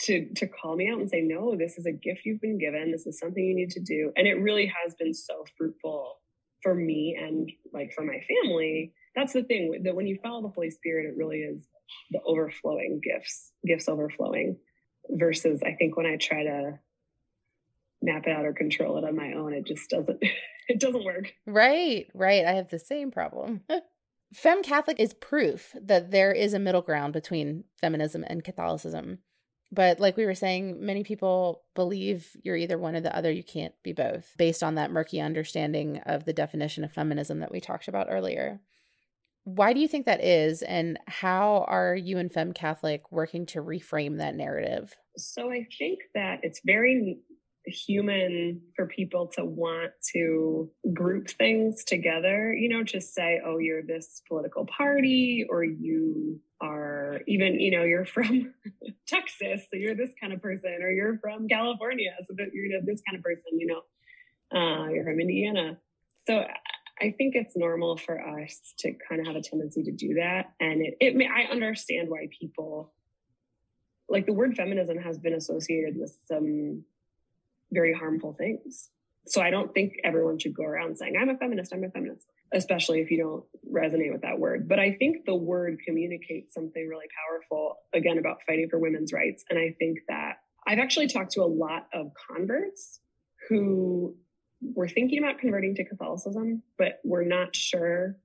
[0.00, 2.90] to to call me out and say, no, this is a gift you've been given.
[2.90, 4.12] This is something you need to do.
[4.16, 6.18] And it really has been so fruitful
[6.62, 8.92] for me and like for my family.
[9.14, 11.66] That's the thing that when you follow the Holy Spirit, it really is
[12.10, 14.56] the overflowing gifts, gifts overflowing.
[15.10, 16.78] Versus, I think when I try to
[18.12, 20.22] map it out or control it on my own, it just doesn't
[20.68, 21.32] it doesn't work.
[21.46, 22.44] Right, right.
[22.44, 23.62] I have the same problem.
[24.34, 29.18] FemCatholic is proof that there is a middle ground between feminism and Catholicism.
[29.70, 33.30] But like we were saying, many people believe you're either one or the other.
[33.30, 37.50] You can't be both, based on that murky understanding of the definition of feminism that
[37.50, 38.60] we talked about earlier.
[39.44, 40.62] Why do you think that is?
[40.62, 44.94] And how are you and FemCatholic working to reframe that narrative?
[45.16, 47.18] So I think that it's very
[47.66, 53.82] human for people to want to group things together, you know, to say, oh, you're
[53.82, 58.54] this political party or you are even, you know, you're from
[59.06, 63.02] Texas, so you're this kind of person, or you're from California, so that you're this
[63.06, 65.78] kind of person, you know, uh, you're from Indiana.
[66.26, 66.44] So
[67.00, 70.52] I think it's normal for us to kind of have a tendency to do that.
[70.60, 72.92] And it, it may, I understand why people
[74.08, 76.84] like the word feminism has been associated with some
[77.72, 78.88] very harmful things.
[79.26, 82.26] So I don't think everyone should go around saying, I'm a feminist, I'm a feminist,
[82.52, 84.68] especially if you don't resonate with that word.
[84.68, 89.44] But I think the word communicates something really powerful, again, about fighting for women's rights.
[89.50, 93.00] And I think that I've actually talked to a lot of converts
[93.48, 94.16] who
[94.60, 98.16] were thinking about converting to Catholicism, but were not sure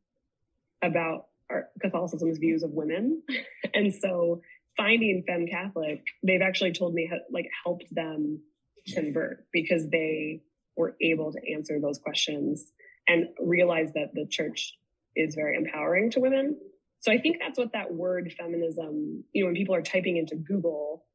[0.82, 3.22] about our Catholicism's views of women.
[3.74, 4.42] and so
[4.76, 8.42] finding FemCatholic, they've actually told me like helped them
[8.88, 10.42] convert because they
[10.76, 12.72] were able to answer those questions
[13.08, 14.78] and realize that the church
[15.16, 16.58] is very empowering to women.
[17.02, 20.36] So I think that's what that word feminism, you know, when people are typing into
[20.36, 21.06] Google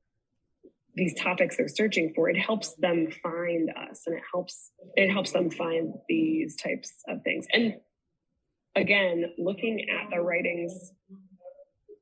[0.94, 5.32] these topics they're searching for, it helps them find us and it helps it helps
[5.32, 7.46] them find these types of things.
[7.52, 7.74] And
[8.74, 10.92] again, looking at the writings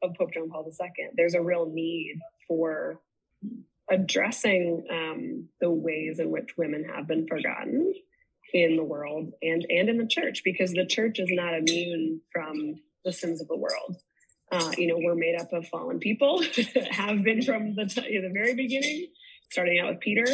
[0.02, 3.00] of Pope John Paul II, there's a real need for
[3.90, 7.92] addressing um, the ways in which women have been forgotten
[8.53, 12.77] in the world and and in the church because the church is not immune from
[13.05, 13.96] the sins of the world.
[14.53, 16.40] Uh, you know we're made up of fallen people
[16.90, 19.09] have been from the, t- the very beginning
[19.51, 20.25] starting out with peter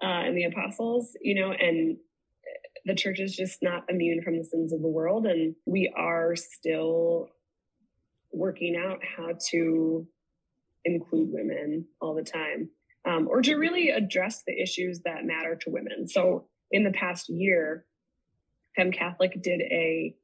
[0.00, 1.96] uh, and the apostles you know and
[2.84, 6.36] the church is just not immune from the sins of the world and we are
[6.36, 7.28] still
[8.32, 10.06] working out how to
[10.84, 12.70] include women all the time
[13.06, 16.08] um, or to really address the issues that matter to women.
[16.08, 17.84] So in the past year,
[18.78, 20.14] FemCatholic did a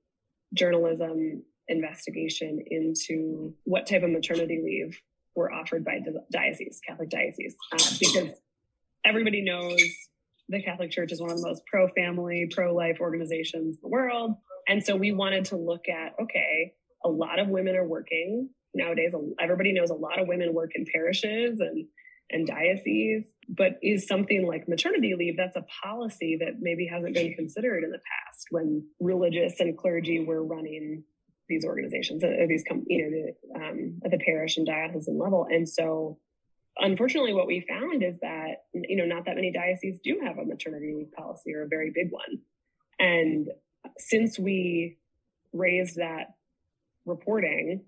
[0.53, 5.01] journalism investigation into what type of maternity leave
[5.35, 8.29] were offered by diocese, Catholic diocese, uh, because
[9.05, 9.81] everybody knows
[10.49, 13.89] the Catholic Church is one of the most pro family, pro life organizations in the
[13.89, 14.37] world.
[14.69, 19.13] And so we wanted to look at okay, a lot of women are working nowadays.
[19.41, 21.87] Everybody knows a lot of women work in parishes and
[22.35, 27.33] and dioceses, but is something like maternity leave that's a policy that maybe hasn't been
[27.35, 31.05] considered in the past when religious and clergy were running
[31.49, 35.47] these organizations, uh, these com- you know the, um, at the parish and diocesan level,
[35.49, 36.19] and so
[36.79, 40.45] unfortunately, what we found is that you know not that many dioceses do have a
[40.45, 42.41] maternity leave policy or a very big one,
[42.99, 43.49] and
[43.99, 44.97] since we
[45.53, 46.35] raised that
[47.05, 47.85] reporting,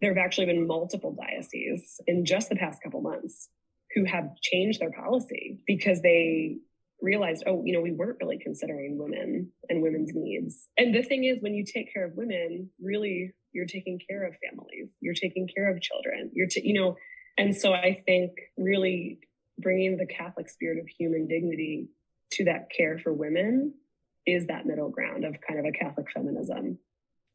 [0.00, 3.48] there have actually been multiple dioceses in just the past couple months
[3.94, 6.56] who have changed their policy because they
[7.02, 10.68] realized, oh, you know, we weren't really considering women and women's needs.
[10.76, 14.34] And the thing is, when you take care of women, really, you're taking care of
[14.48, 16.96] families, you're taking care of children, you're, t- you know,
[17.38, 19.20] and so I think really
[19.58, 21.88] bringing the Catholic spirit of human dignity
[22.32, 23.74] to that care for women
[24.26, 26.78] is that middle ground of kind of a Catholic feminism.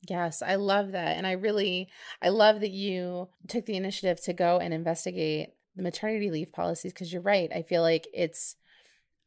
[0.08, 1.18] Yes, I love that.
[1.18, 1.90] And I really,
[2.22, 6.94] I love that you took the initiative to go and investigate the maternity leave policies
[6.94, 7.52] because you're right.
[7.54, 8.56] I feel like it's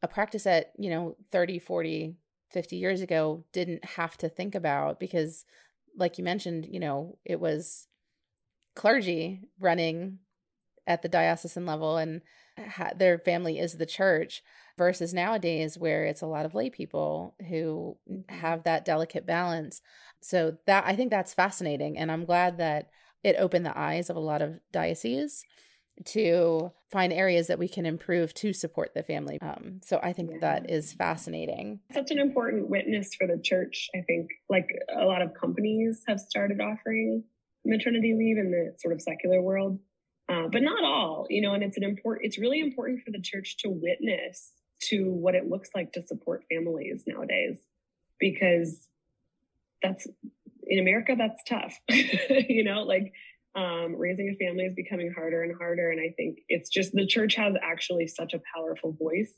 [0.01, 2.15] a practice that, you know, 30, 40,
[2.51, 5.45] 50 years ago didn't have to think about because
[5.97, 7.87] like you mentioned, you know, it was
[8.75, 10.19] clergy running
[10.87, 12.21] at the diocesan level and
[12.57, 14.41] ha- their family is the church
[14.77, 17.97] versus nowadays where it's a lot of lay people who
[18.29, 19.81] have that delicate balance.
[20.21, 22.89] So that I think that's fascinating and I'm glad that
[23.23, 25.43] it opened the eyes of a lot of dioceses
[26.05, 29.37] to find areas that we can improve to support the family.
[29.41, 30.37] Um, so I think yeah.
[30.41, 31.79] that is fascinating.
[31.93, 33.89] Such an important witness for the church.
[33.95, 37.23] I think like a lot of companies have started offering
[37.65, 39.79] maternity leave in the sort of secular world,
[40.29, 41.27] uh, but not all.
[41.29, 42.25] You know, and it's an important.
[42.25, 46.45] It's really important for the church to witness to what it looks like to support
[46.51, 47.59] families nowadays,
[48.19, 48.87] because
[49.83, 50.07] that's
[50.65, 51.79] in America that's tough.
[51.89, 53.13] you know, like
[53.55, 55.89] um, raising a family is becoming harder and harder.
[55.91, 59.33] And I think it's just the church has actually such a powerful voice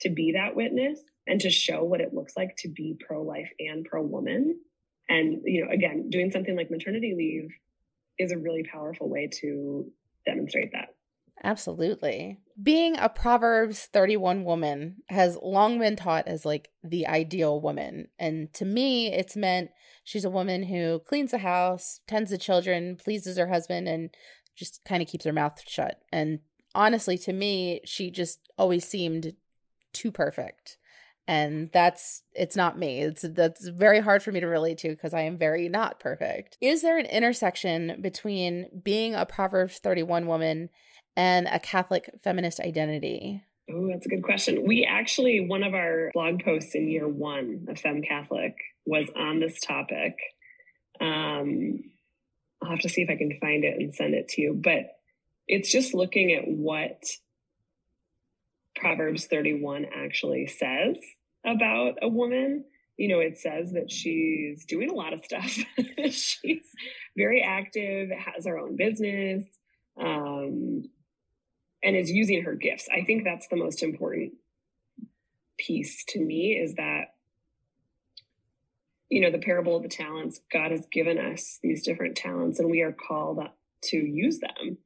[0.00, 3.50] to be that witness and to show what it looks like to be pro life
[3.58, 4.60] and pro woman.
[5.08, 7.50] And, you know, again, doing something like maternity leave
[8.18, 9.90] is a really powerful way to
[10.24, 10.95] demonstrate that.
[11.44, 12.38] Absolutely.
[12.60, 18.08] Being a Proverbs 31 woman has long been taught as like the ideal woman.
[18.18, 19.70] And to me, it's meant
[20.02, 24.10] she's a woman who cleans the house, tends the children, pleases her husband, and
[24.56, 26.00] just kind of keeps her mouth shut.
[26.10, 26.40] And
[26.74, 29.34] honestly, to me, she just always seemed
[29.92, 30.78] too perfect
[31.28, 35.12] and that's it's not me it's that's very hard for me to relate to because
[35.12, 40.68] i am very not perfect is there an intersection between being a proverbs 31 woman
[41.16, 46.10] and a catholic feminist identity oh that's a good question we actually one of our
[46.14, 50.16] blog posts in year one of FemCatholic was on this topic
[51.00, 51.80] um
[52.62, 54.96] i'll have to see if i can find it and send it to you but
[55.48, 57.04] it's just looking at what
[58.76, 60.96] Proverbs 31 actually says
[61.44, 62.64] about a woman.
[62.96, 65.58] You know, it says that she's doing a lot of stuff.
[66.10, 66.66] she's
[67.16, 69.44] very active, has her own business,
[70.00, 70.84] um,
[71.82, 72.88] and is using her gifts.
[72.92, 74.34] I think that's the most important
[75.58, 77.14] piece to me is that
[79.08, 82.70] you know the parable of the talents god has given us these different talents and
[82.70, 83.40] we are called
[83.80, 84.76] to use them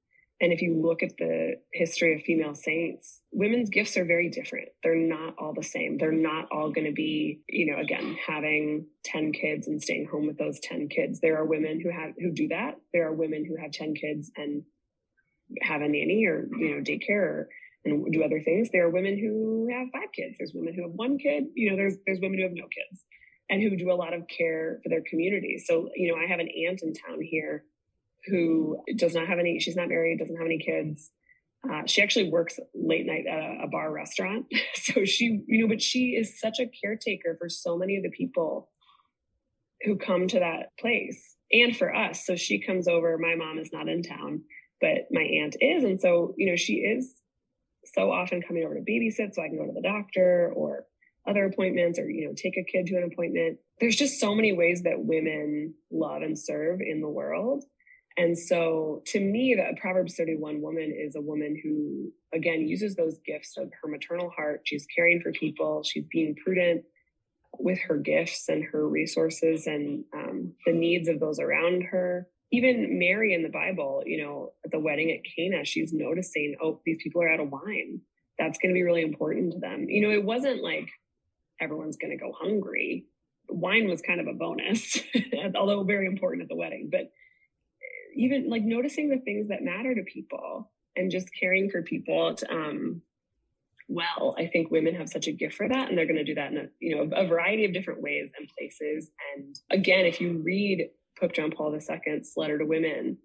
[0.42, 4.70] and if you look at the history of female saints, women's gifts are very different.
[4.83, 5.98] They're not all the same.
[5.98, 10.26] They're not all going to be, you know, again, having 10 kids and staying home
[10.26, 11.20] with those 10 kids.
[11.20, 12.81] There are women who have who do that.
[12.94, 14.62] There are women who have 10 kids and
[15.63, 17.45] have a nanny or, you know, daycare
[17.85, 18.69] and do other things.
[18.71, 20.37] There are women who have five kids.
[20.39, 21.45] There's women who have one kid.
[21.55, 23.05] You know, there's there's women who have no kids
[23.51, 25.63] and who do a lot of care for their community.
[25.65, 27.65] So, you know, I have an aunt in town here
[28.27, 31.11] who does not have any, she's not married, doesn't have any kids.
[31.69, 34.47] Uh, she actually works late night at a, a bar restaurant.
[34.75, 38.11] so she, you know, but she is such a caretaker for so many of the
[38.11, 38.71] people
[39.83, 42.25] who come to that place and for us.
[42.25, 43.19] So she comes over.
[43.19, 44.43] My mom is not in town,
[44.81, 45.85] but my aunt is.
[45.85, 47.14] And so, you know, she is
[47.95, 50.85] so often coming over to babysit so I can go to the doctor or
[51.29, 53.59] other appointments or, you know, take a kid to an appointment.
[53.79, 57.64] There's just so many ways that women love and serve in the world.
[58.16, 63.19] And so to me, the Proverbs 31 woman is a woman who, again, uses those
[63.25, 64.62] gifts of her maternal heart.
[64.64, 65.83] She's caring for people.
[65.85, 66.85] She's being prudent
[67.59, 72.27] with her gifts and her resources and um, the needs of those around her.
[72.53, 76.81] Even Mary in the Bible, you know, at the wedding at Cana, she's noticing, oh,
[76.85, 78.01] these people are out of wine.
[78.39, 79.87] That's going to be really important to them.
[79.89, 80.89] You know, it wasn't like
[81.61, 83.07] everyone's going to go hungry.
[83.49, 84.99] Wine was kind of a bonus,
[85.55, 86.89] although very important at the wedding.
[86.91, 87.13] But
[88.17, 92.51] even like noticing the things that matter to people and just caring for people to,
[92.51, 93.03] um,
[93.91, 96.37] well i think women have such a gift for that and they're going to do
[96.37, 100.21] that in a you know a variety of different ways and places and again if
[100.21, 100.89] you read
[101.20, 103.18] pope john paul ii's letter to women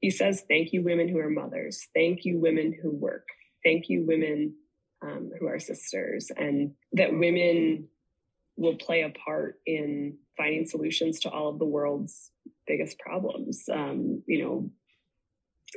[0.00, 3.26] he says thank you women who are mothers thank you women who work
[3.64, 4.54] thank you women
[5.02, 7.88] um, who are sisters and that women
[8.56, 12.30] will play a part in finding solutions to all of the world's
[12.66, 13.64] biggest problems.
[13.72, 14.70] Um, you know,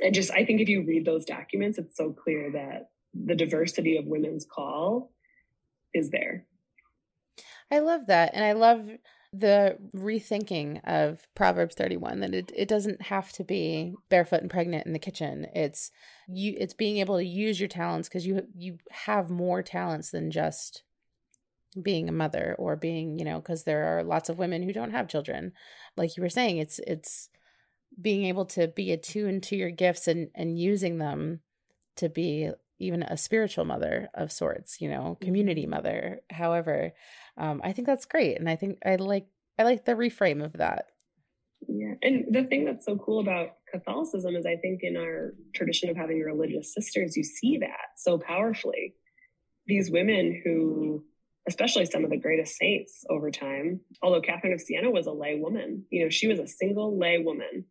[0.02, 3.96] and just I think if you read those documents, it's so clear that the diversity
[3.96, 5.12] of women's call
[5.92, 6.46] is there.
[7.70, 8.32] I love that.
[8.34, 8.88] And I love
[9.32, 14.86] the rethinking of Proverbs 31 that it, it doesn't have to be barefoot and pregnant
[14.86, 15.46] in the kitchen.
[15.54, 15.90] It's
[16.28, 20.30] you it's being able to use your talents because you you have more talents than
[20.30, 20.82] just
[21.82, 24.92] being a mother or being you know because there are lots of women who don't
[24.92, 25.52] have children
[25.96, 27.28] like you were saying it's it's
[28.00, 31.40] being able to be attuned to your gifts and and using them
[31.96, 35.70] to be even a spiritual mother of sorts you know community mm-hmm.
[35.70, 36.92] mother however
[37.36, 39.26] um i think that's great and i think i like
[39.58, 40.86] i like the reframe of that
[41.66, 45.90] yeah and the thing that's so cool about catholicism is i think in our tradition
[45.90, 48.94] of having religious sisters you see that so powerfully
[49.66, 51.04] these women who
[51.48, 53.80] especially some of the greatest saints over time.
[54.02, 57.18] Although Catherine of Siena was a lay woman, you know, she was a single lay
[57.18, 57.64] woman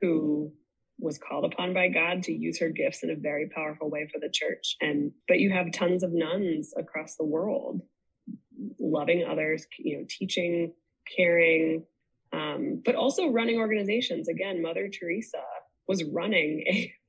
[0.00, 0.50] who
[0.98, 4.18] was called upon by God to use her gifts in a very powerful way for
[4.18, 4.76] the church.
[4.80, 7.82] And but you have tons of nuns across the world
[8.80, 10.72] loving others, you know, teaching,
[11.16, 11.84] caring,
[12.32, 14.28] um, but also running organizations.
[14.28, 15.42] Again, Mother Teresa
[15.86, 16.92] was running a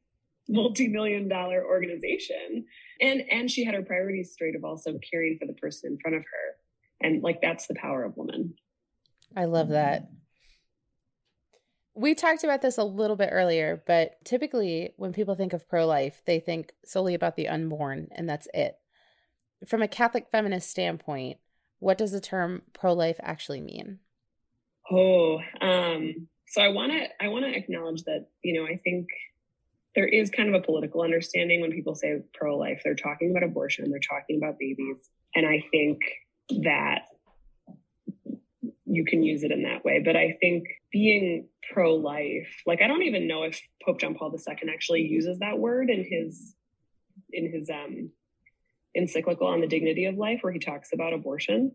[0.51, 2.65] multi-million dollar organization
[2.99, 6.17] and and she had her priorities straight of also caring for the person in front
[6.17, 8.55] of her and like that's the power of woman
[9.37, 10.09] i love that
[11.99, 16.21] we talked about this a little bit earlier but typically when people think of pro-life
[16.25, 18.77] they think solely about the unborn and that's it
[19.67, 21.37] from a catholic feminist standpoint
[21.79, 23.99] what does the term pro-life actually mean
[24.91, 29.07] oh um so i want to i want to acknowledge that you know i think
[29.95, 33.43] there is kind of a political understanding when people say pro life, they're talking about
[33.43, 35.09] abortion, they're talking about babies.
[35.35, 35.99] And I think
[36.63, 37.08] that
[38.89, 40.01] you can use it in that way.
[40.03, 44.33] But I think being pro life, like I don't even know if Pope John Paul
[44.35, 46.55] II actually uses that word in his
[47.31, 48.09] in his um
[48.95, 51.71] encyclical on the dignity of life, where he talks about abortion.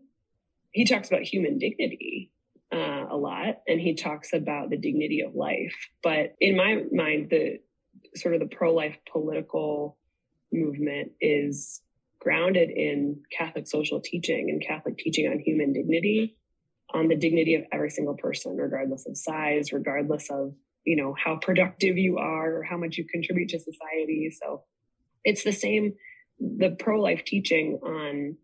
[0.71, 2.31] He talks about human dignity
[2.73, 5.73] uh, a lot, and he talks about the dignity of life.
[6.03, 7.59] But in my mind, the
[8.15, 9.97] sort of the pro life political
[10.51, 11.81] movement is
[12.19, 16.35] grounded in Catholic social teaching and Catholic teaching on human dignity,
[16.95, 20.53] on the dignity of every single person, regardless of size, regardless of
[20.85, 24.31] you know how productive you are or how much you contribute to society.
[24.41, 24.63] So
[25.23, 25.93] it's the same.
[26.39, 28.37] The pro life teaching on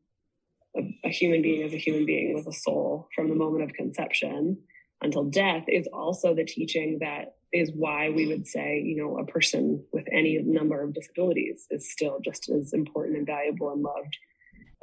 [0.76, 3.74] a, a human being as a human being with a soul from the moment of
[3.74, 4.58] conception
[5.02, 9.26] until death is also the teaching that is why we would say, you know, a
[9.26, 14.18] person with any number of disabilities is still just as important and valuable and loved.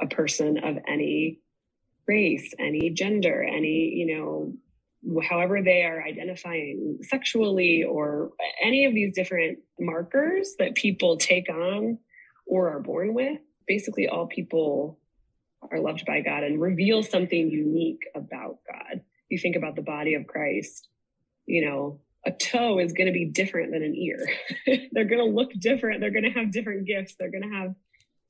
[0.00, 1.40] A person of any
[2.08, 4.54] race, any gender, any, you know,
[5.22, 8.30] however they are identifying sexually or
[8.62, 11.98] any of these different markers that people take on
[12.46, 13.38] or are born with.
[13.66, 14.98] Basically, all people
[15.70, 19.02] are loved by God and reveal something unique about God.
[19.28, 20.88] You think about the body of Christ,
[21.46, 24.18] you know, a toe is going to be different than an ear.
[24.92, 26.00] they're going to look different.
[26.00, 27.14] They're going to have different gifts.
[27.18, 27.74] They're going to have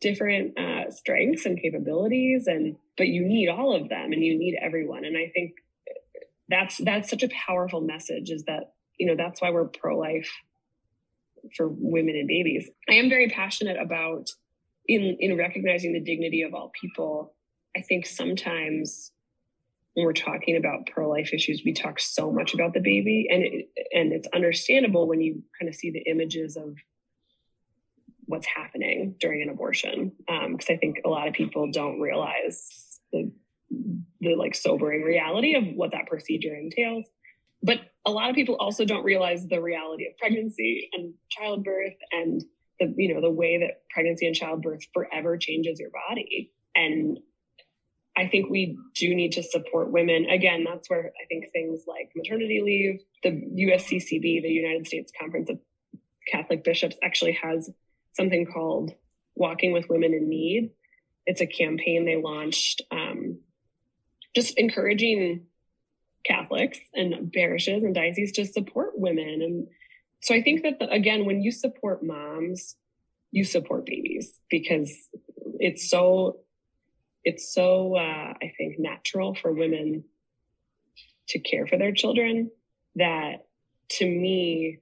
[0.01, 2.47] different uh, strengths and capabilities.
[2.47, 5.05] And but you need all of them, and you need everyone.
[5.05, 5.53] And I think
[6.49, 8.31] that's that's such a powerful message.
[8.31, 10.31] Is that you know that's why we're pro life
[11.57, 12.69] for women and babies.
[12.89, 14.31] I am very passionate about
[14.87, 17.35] in in recognizing the dignity of all people.
[17.77, 19.13] I think sometimes
[19.99, 23.69] when we're talking about pro-life issues, we talk so much about the baby, and it,
[23.93, 26.77] and it's understandable when you kind of see the images of
[28.29, 33.01] what's happening during an abortion, because um, I think a lot of people don't realize
[33.13, 33.33] the
[34.21, 37.07] the like sobering reality of what that procedure entails.
[37.63, 42.43] But a lot of people also don't realize the reality of pregnancy and childbirth and
[42.79, 47.19] the you know the way that pregnancy and childbirth forever changes your body and
[48.17, 50.27] I think we do need to support women.
[50.29, 55.49] Again, that's where I think things like maternity leave, the USCCB, the United States Conference
[55.51, 55.61] of
[56.27, 57.71] Catholic Bishops, actually has
[58.19, 58.93] something called
[59.35, 60.73] Walking with Women in Need.
[61.25, 63.41] It's a campaign they launched, um,
[64.35, 65.47] just encouraging
[66.25, 69.41] Catholics and parishes and dioceses to support women.
[69.43, 69.67] And
[70.21, 72.77] so I think that, the, again, when you support moms,
[73.31, 74.93] you support babies because
[75.59, 76.41] it's so
[77.25, 80.05] it's so uh, i think natural for women
[81.29, 82.51] to care for their children
[82.97, 83.47] that
[83.91, 84.79] to me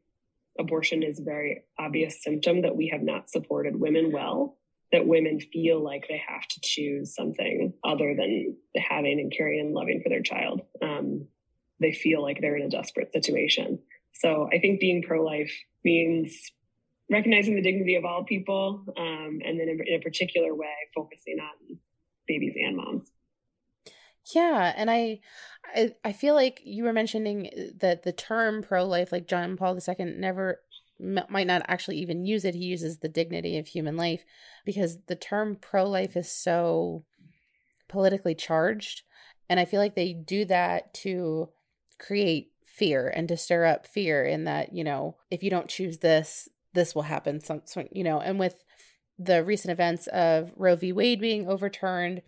[0.58, 4.56] abortion is a very obvious symptom that we have not supported women well
[4.92, 9.74] that women feel like they have to choose something other than having and caring and
[9.74, 11.26] loving for their child um,
[11.80, 13.78] they feel like they're in a desperate situation
[14.14, 15.52] so i think being pro-life
[15.84, 16.50] means
[17.10, 21.38] recognizing the dignity of all people um, and then in, in a particular way focusing
[21.40, 21.78] on
[22.26, 23.10] babies and moms.
[24.34, 25.20] Yeah, and I,
[25.74, 29.76] I, I feel like you were mentioning uh, that the term pro-life, like John Paul
[29.76, 30.60] II, never
[30.98, 32.54] might not actually even use it.
[32.54, 34.24] He uses the dignity of human life
[34.64, 37.04] because the term pro-life is so
[37.88, 39.02] politically charged,
[39.48, 41.50] and I feel like they do that to
[41.98, 45.98] create fear and to stir up fear in that you know if you don't choose
[45.98, 47.40] this, this will happen.
[47.40, 48.64] Some, some you know, and with
[49.18, 50.92] the recent events of Roe v.
[50.92, 52.22] Wade being overturned,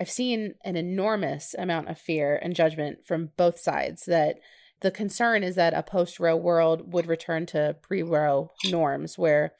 [0.00, 4.38] I've seen an enormous amount of fear and judgment from both sides that
[4.80, 9.52] the concern is that a post Roe world would return to pre Roe norms, where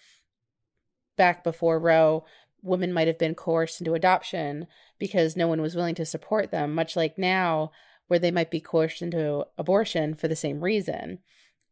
[1.16, 2.24] back before Roe,
[2.62, 4.66] women might have been coerced into adoption
[4.98, 7.70] because no one was willing to support them, much like now,
[8.08, 11.18] where they might be coerced into abortion for the same reason.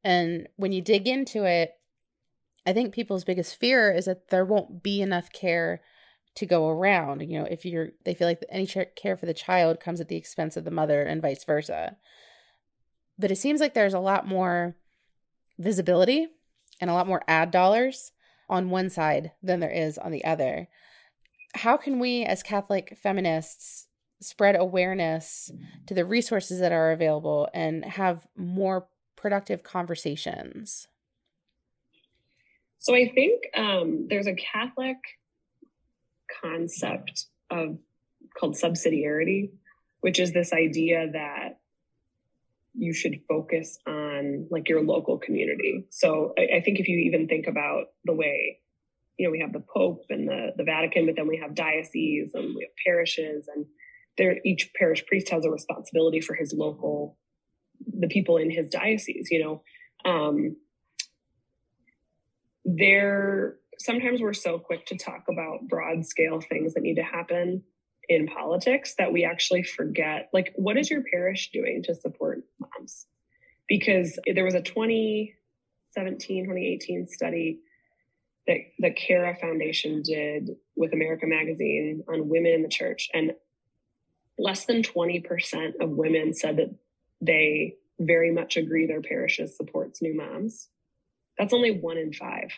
[0.04, 1.72] And when you dig into it,
[2.64, 5.80] I think people's biggest fear is that there won't be enough care
[6.36, 7.20] to go around.
[7.20, 10.16] You know, if you're, they feel like any care for the child comes at the
[10.16, 11.96] expense of the mother and vice versa.
[13.18, 14.76] But it seems like there's a lot more
[15.58, 16.28] visibility
[16.80, 18.12] and a lot more ad dollars
[18.48, 20.68] on one side than there is on the other.
[21.54, 23.88] How can we, as Catholic feminists,
[24.20, 25.50] spread awareness
[25.86, 28.86] to the resources that are available and have more
[29.16, 30.88] productive conversations?
[32.82, 34.96] So I think um, there's a Catholic
[36.42, 37.78] concept of
[38.36, 39.50] called subsidiarity,
[40.00, 41.60] which is this idea that
[42.74, 45.86] you should focus on like your local community.
[45.90, 48.58] So I, I, think if you even think about the way,
[49.16, 52.32] you know, we have the Pope and the, the Vatican, but then we have dioceses
[52.34, 53.64] and we have parishes and
[54.18, 57.16] there each parish priest has a responsibility for his local
[57.86, 59.62] the people in his diocese, you know.
[60.04, 60.56] Um,
[62.78, 67.62] there sometimes we're so quick to talk about broad scale things that need to happen
[68.08, 73.06] in politics that we actually forget like what is your parish doing to support moms
[73.68, 77.60] because there was a 2017 2018 study
[78.46, 83.08] that the Cara Foundation did with America Magazine on women in the church.
[83.14, 83.32] And
[84.38, 86.74] less than 20% of women said that
[87.20, 90.68] they very much agree their parishes supports new moms.
[91.42, 92.50] That's only one in five.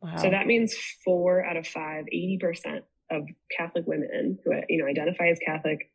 [0.00, 0.16] Wow.
[0.16, 0.74] So that means
[1.04, 2.80] four out of five, 80%
[3.10, 3.22] of
[3.56, 5.90] Catholic women who you know identify as Catholic,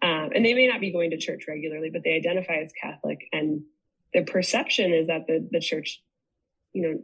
[0.00, 3.28] um, and they may not be going to church regularly, but they identify as Catholic,
[3.32, 3.62] and
[4.14, 6.02] the perception is that the the church,
[6.72, 7.00] you know,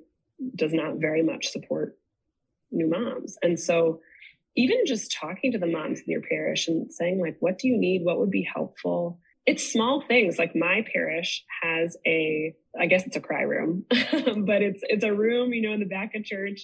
[0.57, 1.99] does not very much support
[2.70, 3.37] new moms.
[3.43, 4.01] And so
[4.57, 7.76] even just talking to the moms in your parish and saying like, what do you
[7.76, 8.05] need?
[8.05, 9.20] What would be helpful?
[9.51, 14.62] It's small things like my parish has a, I guess it's a cry room, but
[14.62, 16.61] it's, it's a room, you know, in the back of church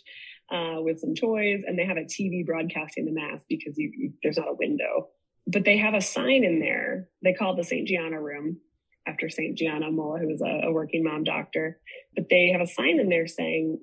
[0.52, 4.12] uh, with some toys and they have a TV broadcasting the mass because you, you,
[4.22, 5.08] there's not a window,
[5.48, 7.08] but they have a sign in there.
[7.24, 7.88] They call it the St.
[7.88, 8.58] Gianna room
[9.04, 9.58] after St.
[9.58, 11.80] Gianna Molla, who was a, a working mom doctor.
[12.14, 13.80] But they have a sign in there saying,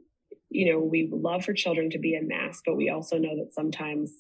[0.50, 3.54] you know, we love for children to be in mass, but we also know that
[3.54, 4.14] sometimes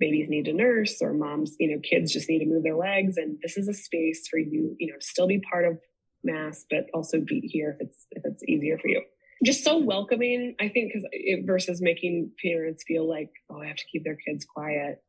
[0.00, 3.18] babies need a nurse or moms, you know, kids just need to move their legs.
[3.18, 5.78] And this is a space for you, you know, to still be part of
[6.24, 9.02] mass, but also be here if it's if it's easier for you.
[9.44, 13.76] Just so welcoming, I think, because it versus making parents feel like, oh, I have
[13.76, 15.02] to keep their kids quiet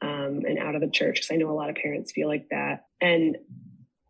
[0.00, 1.16] um, and out of the church.
[1.16, 2.84] Because I know a lot of parents feel like that.
[3.02, 3.36] And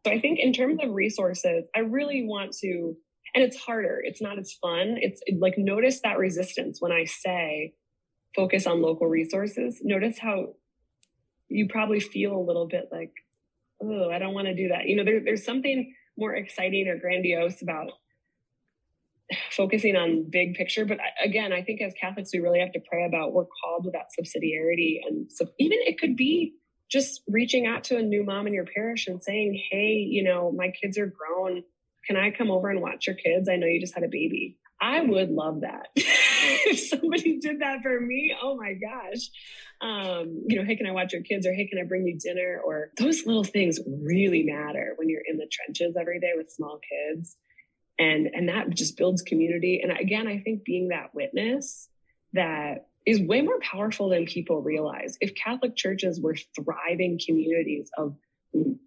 [0.06, 2.96] so I think in terms of resources, I really want to,
[3.34, 4.00] and it's harder.
[4.04, 4.96] It's not as fun.
[5.00, 7.72] It's like notice that resistance when I say
[8.34, 9.80] focus on local resources.
[9.82, 10.54] Notice how
[11.48, 13.12] you probably feel a little bit like,
[13.82, 14.86] oh, I don't want to do that.
[14.86, 17.92] You know, there, there's something more exciting or grandiose about
[19.50, 20.84] focusing on big picture.
[20.84, 23.84] But uh, again, I think as Catholics, we really have to pray about we're called
[23.84, 24.98] to that subsidiarity.
[25.06, 26.54] And so even it could be
[26.90, 30.52] just reaching out to a new mom in your parish and saying, Hey, you know,
[30.52, 31.62] my kids are grown.
[32.06, 33.48] Can I come over and watch your kids?
[33.48, 34.58] I know you just had a baby.
[34.80, 35.88] I would love that.
[36.66, 39.30] if somebody did that for me, oh my gosh.
[39.80, 41.46] Um, you know, hey, can I watch your kids?
[41.46, 42.60] Or hey, can I bring you dinner?
[42.64, 46.78] Or those little things really matter when you're in the trenches every day with small
[46.78, 47.36] kids.
[47.98, 49.80] And and that just builds community.
[49.82, 51.88] And again, I think being that witness
[52.32, 55.16] that is way more powerful than people realize.
[55.20, 58.16] If Catholic churches were thriving communities of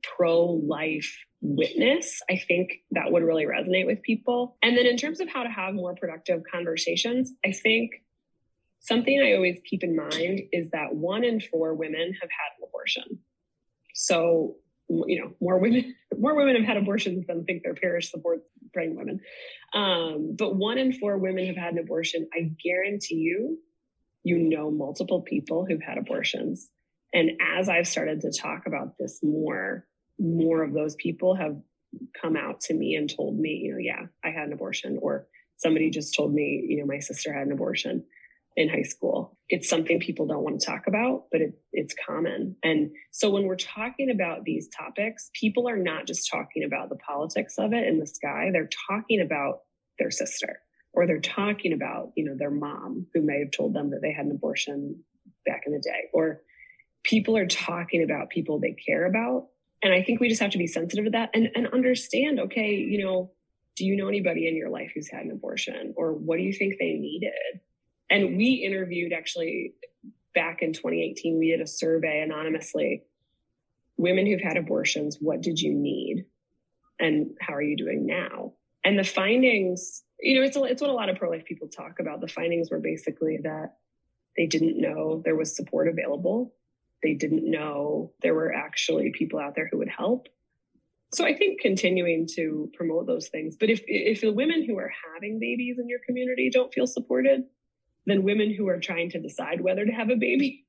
[0.03, 4.57] pro life witness, I think that would really resonate with people.
[4.63, 7.91] And then in terms of how to have more productive conversations, I think
[8.79, 12.67] something I always keep in mind is that one in four women have had an
[12.67, 13.19] abortion.
[13.93, 14.55] So,
[14.89, 18.99] you know, more women, more women have had abortions than think their parish supports pregnant
[18.99, 19.19] women.
[19.73, 22.27] Um, but one in four women have had an abortion.
[22.33, 23.59] I guarantee you
[24.27, 26.69] you know multiple people who've had abortions.
[27.13, 29.87] And as I've started to talk about this more,
[30.19, 31.57] more of those people have
[32.21, 35.27] come out to me and told me, you know, yeah, I had an abortion, or
[35.57, 38.03] somebody just told me, you know, my sister had an abortion
[38.55, 39.37] in high school.
[39.49, 42.55] It's something people don't want to talk about, but it, it's common.
[42.63, 46.95] And so when we're talking about these topics, people are not just talking about the
[46.95, 49.59] politics of it in the sky, they're talking about
[49.99, 50.59] their sister
[50.93, 54.11] or they're talking about, you know, their mom who may have told them that they
[54.11, 55.03] had an abortion
[55.45, 56.41] back in the day, or
[57.03, 59.47] people are talking about people they care about.
[59.83, 62.73] And I think we just have to be sensitive to that and, and understand, okay,
[62.73, 63.31] you know,
[63.75, 66.53] do you know anybody in your life who's had an abortion or what do you
[66.53, 67.59] think they needed?
[68.09, 69.73] And we interviewed actually
[70.33, 73.03] back in 2018, we did a survey anonymously.
[73.97, 76.25] Women who've had abortions, what did you need?
[76.99, 78.53] And how are you doing now?
[78.83, 81.67] And the findings you know, it's a, it's what a lot of pro life people
[81.67, 82.21] talk about.
[82.21, 83.75] The findings were basically that
[84.35, 86.53] they didn't know there was support available.
[87.03, 90.27] They didn't know there were actually people out there who would help.
[91.13, 93.55] So I think continuing to promote those things.
[93.57, 97.43] But if if the women who are having babies in your community don't feel supported,
[98.05, 100.65] then women who are trying to decide whether to have a baby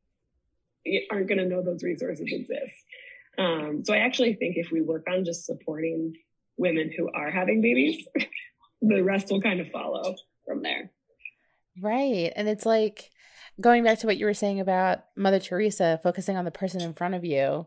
[1.11, 2.75] aren't going to know those resources exist.
[3.39, 6.15] Um, so I actually think if we work on just supporting
[6.57, 8.05] women who are having babies,
[8.83, 10.91] the rest will kind of follow from there.
[11.81, 12.33] Right.
[12.35, 13.11] And it's like
[13.61, 16.95] going back to what you were saying about Mother Teresa focusing on the person in
[16.95, 17.67] front of you.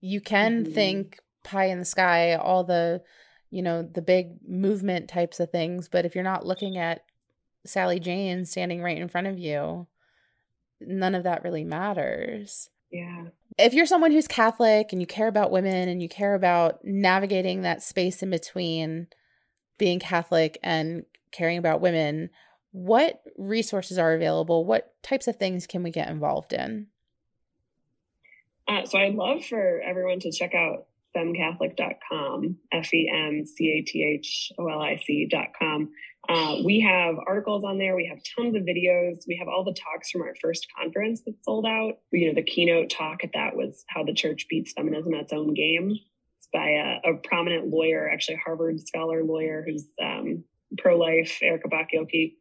[0.00, 0.72] You can mm-hmm.
[0.72, 3.02] think pie in the sky, all the,
[3.50, 7.04] you know, the big movement types of things, but if you're not looking at
[7.66, 9.86] Sally Jane standing right in front of you,
[10.80, 12.70] none of that really matters.
[12.90, 13.26] Yeah.
[13.58, 17.62] If you're someone who's Catholic and you care about women and you care about navigating
[17.62, 19.08] that space in between
[19.78, 22.30] being Catholic and caring about women,
[22.74, 24.64] what resources are available?
[24.64, 26.88] What types of things can we get involved in?
[28.66, 33.82] Uh, so I'd love for everyone to check out femcatholic.com, F E M C A
[33.82, 35.92] T H O L I C.com.
[36.28, 37.94] Uh, we have articles on there.
[37.94, 39.22] We have tons of videos.
[39.28, 41.98] We have all the talks from our first conference that sold out.
[42.10, 45.32] You know, the keynote talk at that was how the church beats feminism at its
[45.32, 45.96] own game.
[46.38, 50.42] It's by a, a prominent lawyer, actually a Harvard scholar lawyer who's um,
[50.76, 52.32] pro-life, Erika Bachiochi.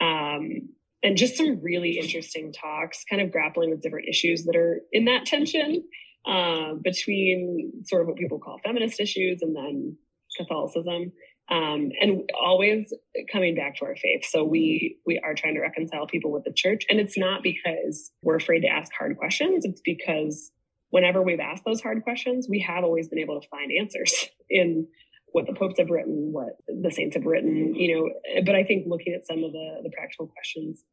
[0.00, 0.68] Um,
[1.02, 5.04] and just some really interesting talks, kind of grappling with different issues that are in
[5.04, 5.84] that tension
[6.26, 9.96] uh, between sort of what people call feminist issues and then
[10.36, 11.12] Catholicism.
[11.50, 12.90] Um, and always
[13.30, 14.24] coming back to our faith.
[14.24, 18.10] So we we are trying to reconcile people with the church, and it's not because
[18.22, 19.66] we're afraid to ask hard questions.
[19.66, 20.50] It's because
[20.88, 24.86] whenever we've asked those hard questions, we have always been able to find answers in
[25.34, 28.42] what the popes have written, what the saints have written, you know.
[28.46, 30.84] But I think looking at some of the the practical questions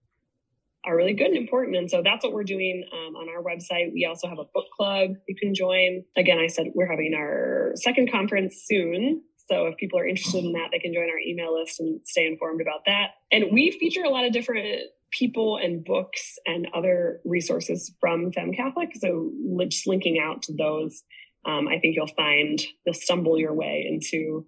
[0.83, 1.77] are really good and important.
[1.77, 3.93] And so that's what we're doing um, on our website.
[3.93, 6.03] We also have a book club you can join.
[6.17, 9.21] Again, I said we're having our second conference soon.
[9.47, 12.25] So if people are interested in that, they can join our email list and stay
[12.25, 13.11] informed about that.
[13.31, 14.65] And we feature a lot of different
[15.11, 18.97] people and books and other resources from FemCatholic.
[18.97, 19.31] So
[19.67, 21.03] just linking out to those,
[21.45, 24.45] um, I think you'll find you'll stumble your way into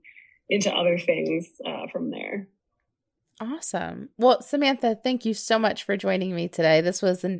[0.49, 2.47] into other things uh, from there.
[3.41, 4.09] Awesome.
[4.17, 6.81] Well, Samantha, thank you so much for joining me today.
[6.81, 7.39] This was a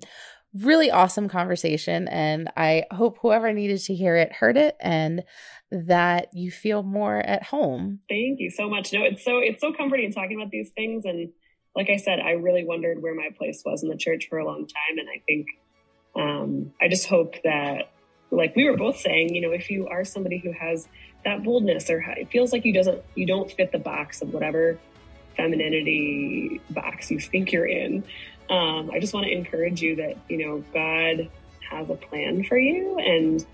[0.54, 5.24] really awesome conversation, and I hope whoever needed to hear it heard it and
[5.72, 8.00] that you feel more at home.
[8.10, 8.94] Thank you so much.
[8.94, 11.30] No, it's so it's so comforting talking about these things and
[11.76, 14.46] like I said, I really wondered where my place was in the church for a
[14.46, 15.48] long time and I think
[16.16, 17.93] um, I just hope that
[18.36, 20.88] like we were both saying, you know, if you are somebody who has
[21.24, 24.78] that boldness or it feels like you doesn't you don't fit the box of whatever
[25.36, 28.04] femininity box you think you're in.
[28.50, 31.30] Um, I just want to encourage you that, you know, God
[31.70, 32.98] has a plan for you.
[33.00, 33.46] And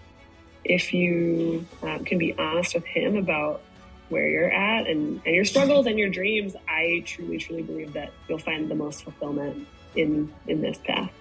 [0.65, 3.61] if you um, can be honest with Him about
[4.09, 8.11] where you're at and, and your struggles and your dreams, I truly, truly believe that
[8.27, 11.11] you'll find the most fulfillment in, in this path.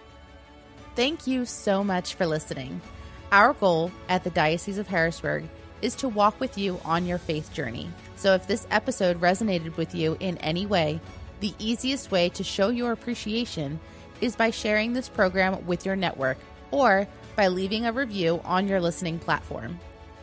[0.97, 2.81] Thank you so much for listening.
[3.31, 5.45] Our goal at the Diocese of Harrisburg
[5.83, 7.91] is to walk with you on your faith journey.
[8.17, 10.99] So if this episode resonated with you in any way,
[11.41, 13.81] the easiest way to show your appreciation
[14.23, 16.39] is by sharing this program with your network
[16.71, 17.07] or
[17.37, 19.79] by leaving a review on your listening platform.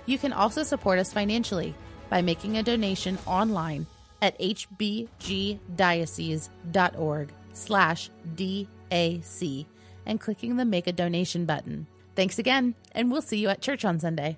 [0.08, 1.76] You can also support us financially
[2.10, 3.86] by making a donation online
[4.22, 9.66] at hbgdiocese.org slash DAC
[10.08, 11.86] and clicking the Make a Donation button.
[12.16, 14.38] Thanks again, and we'll see you at church on Sunday.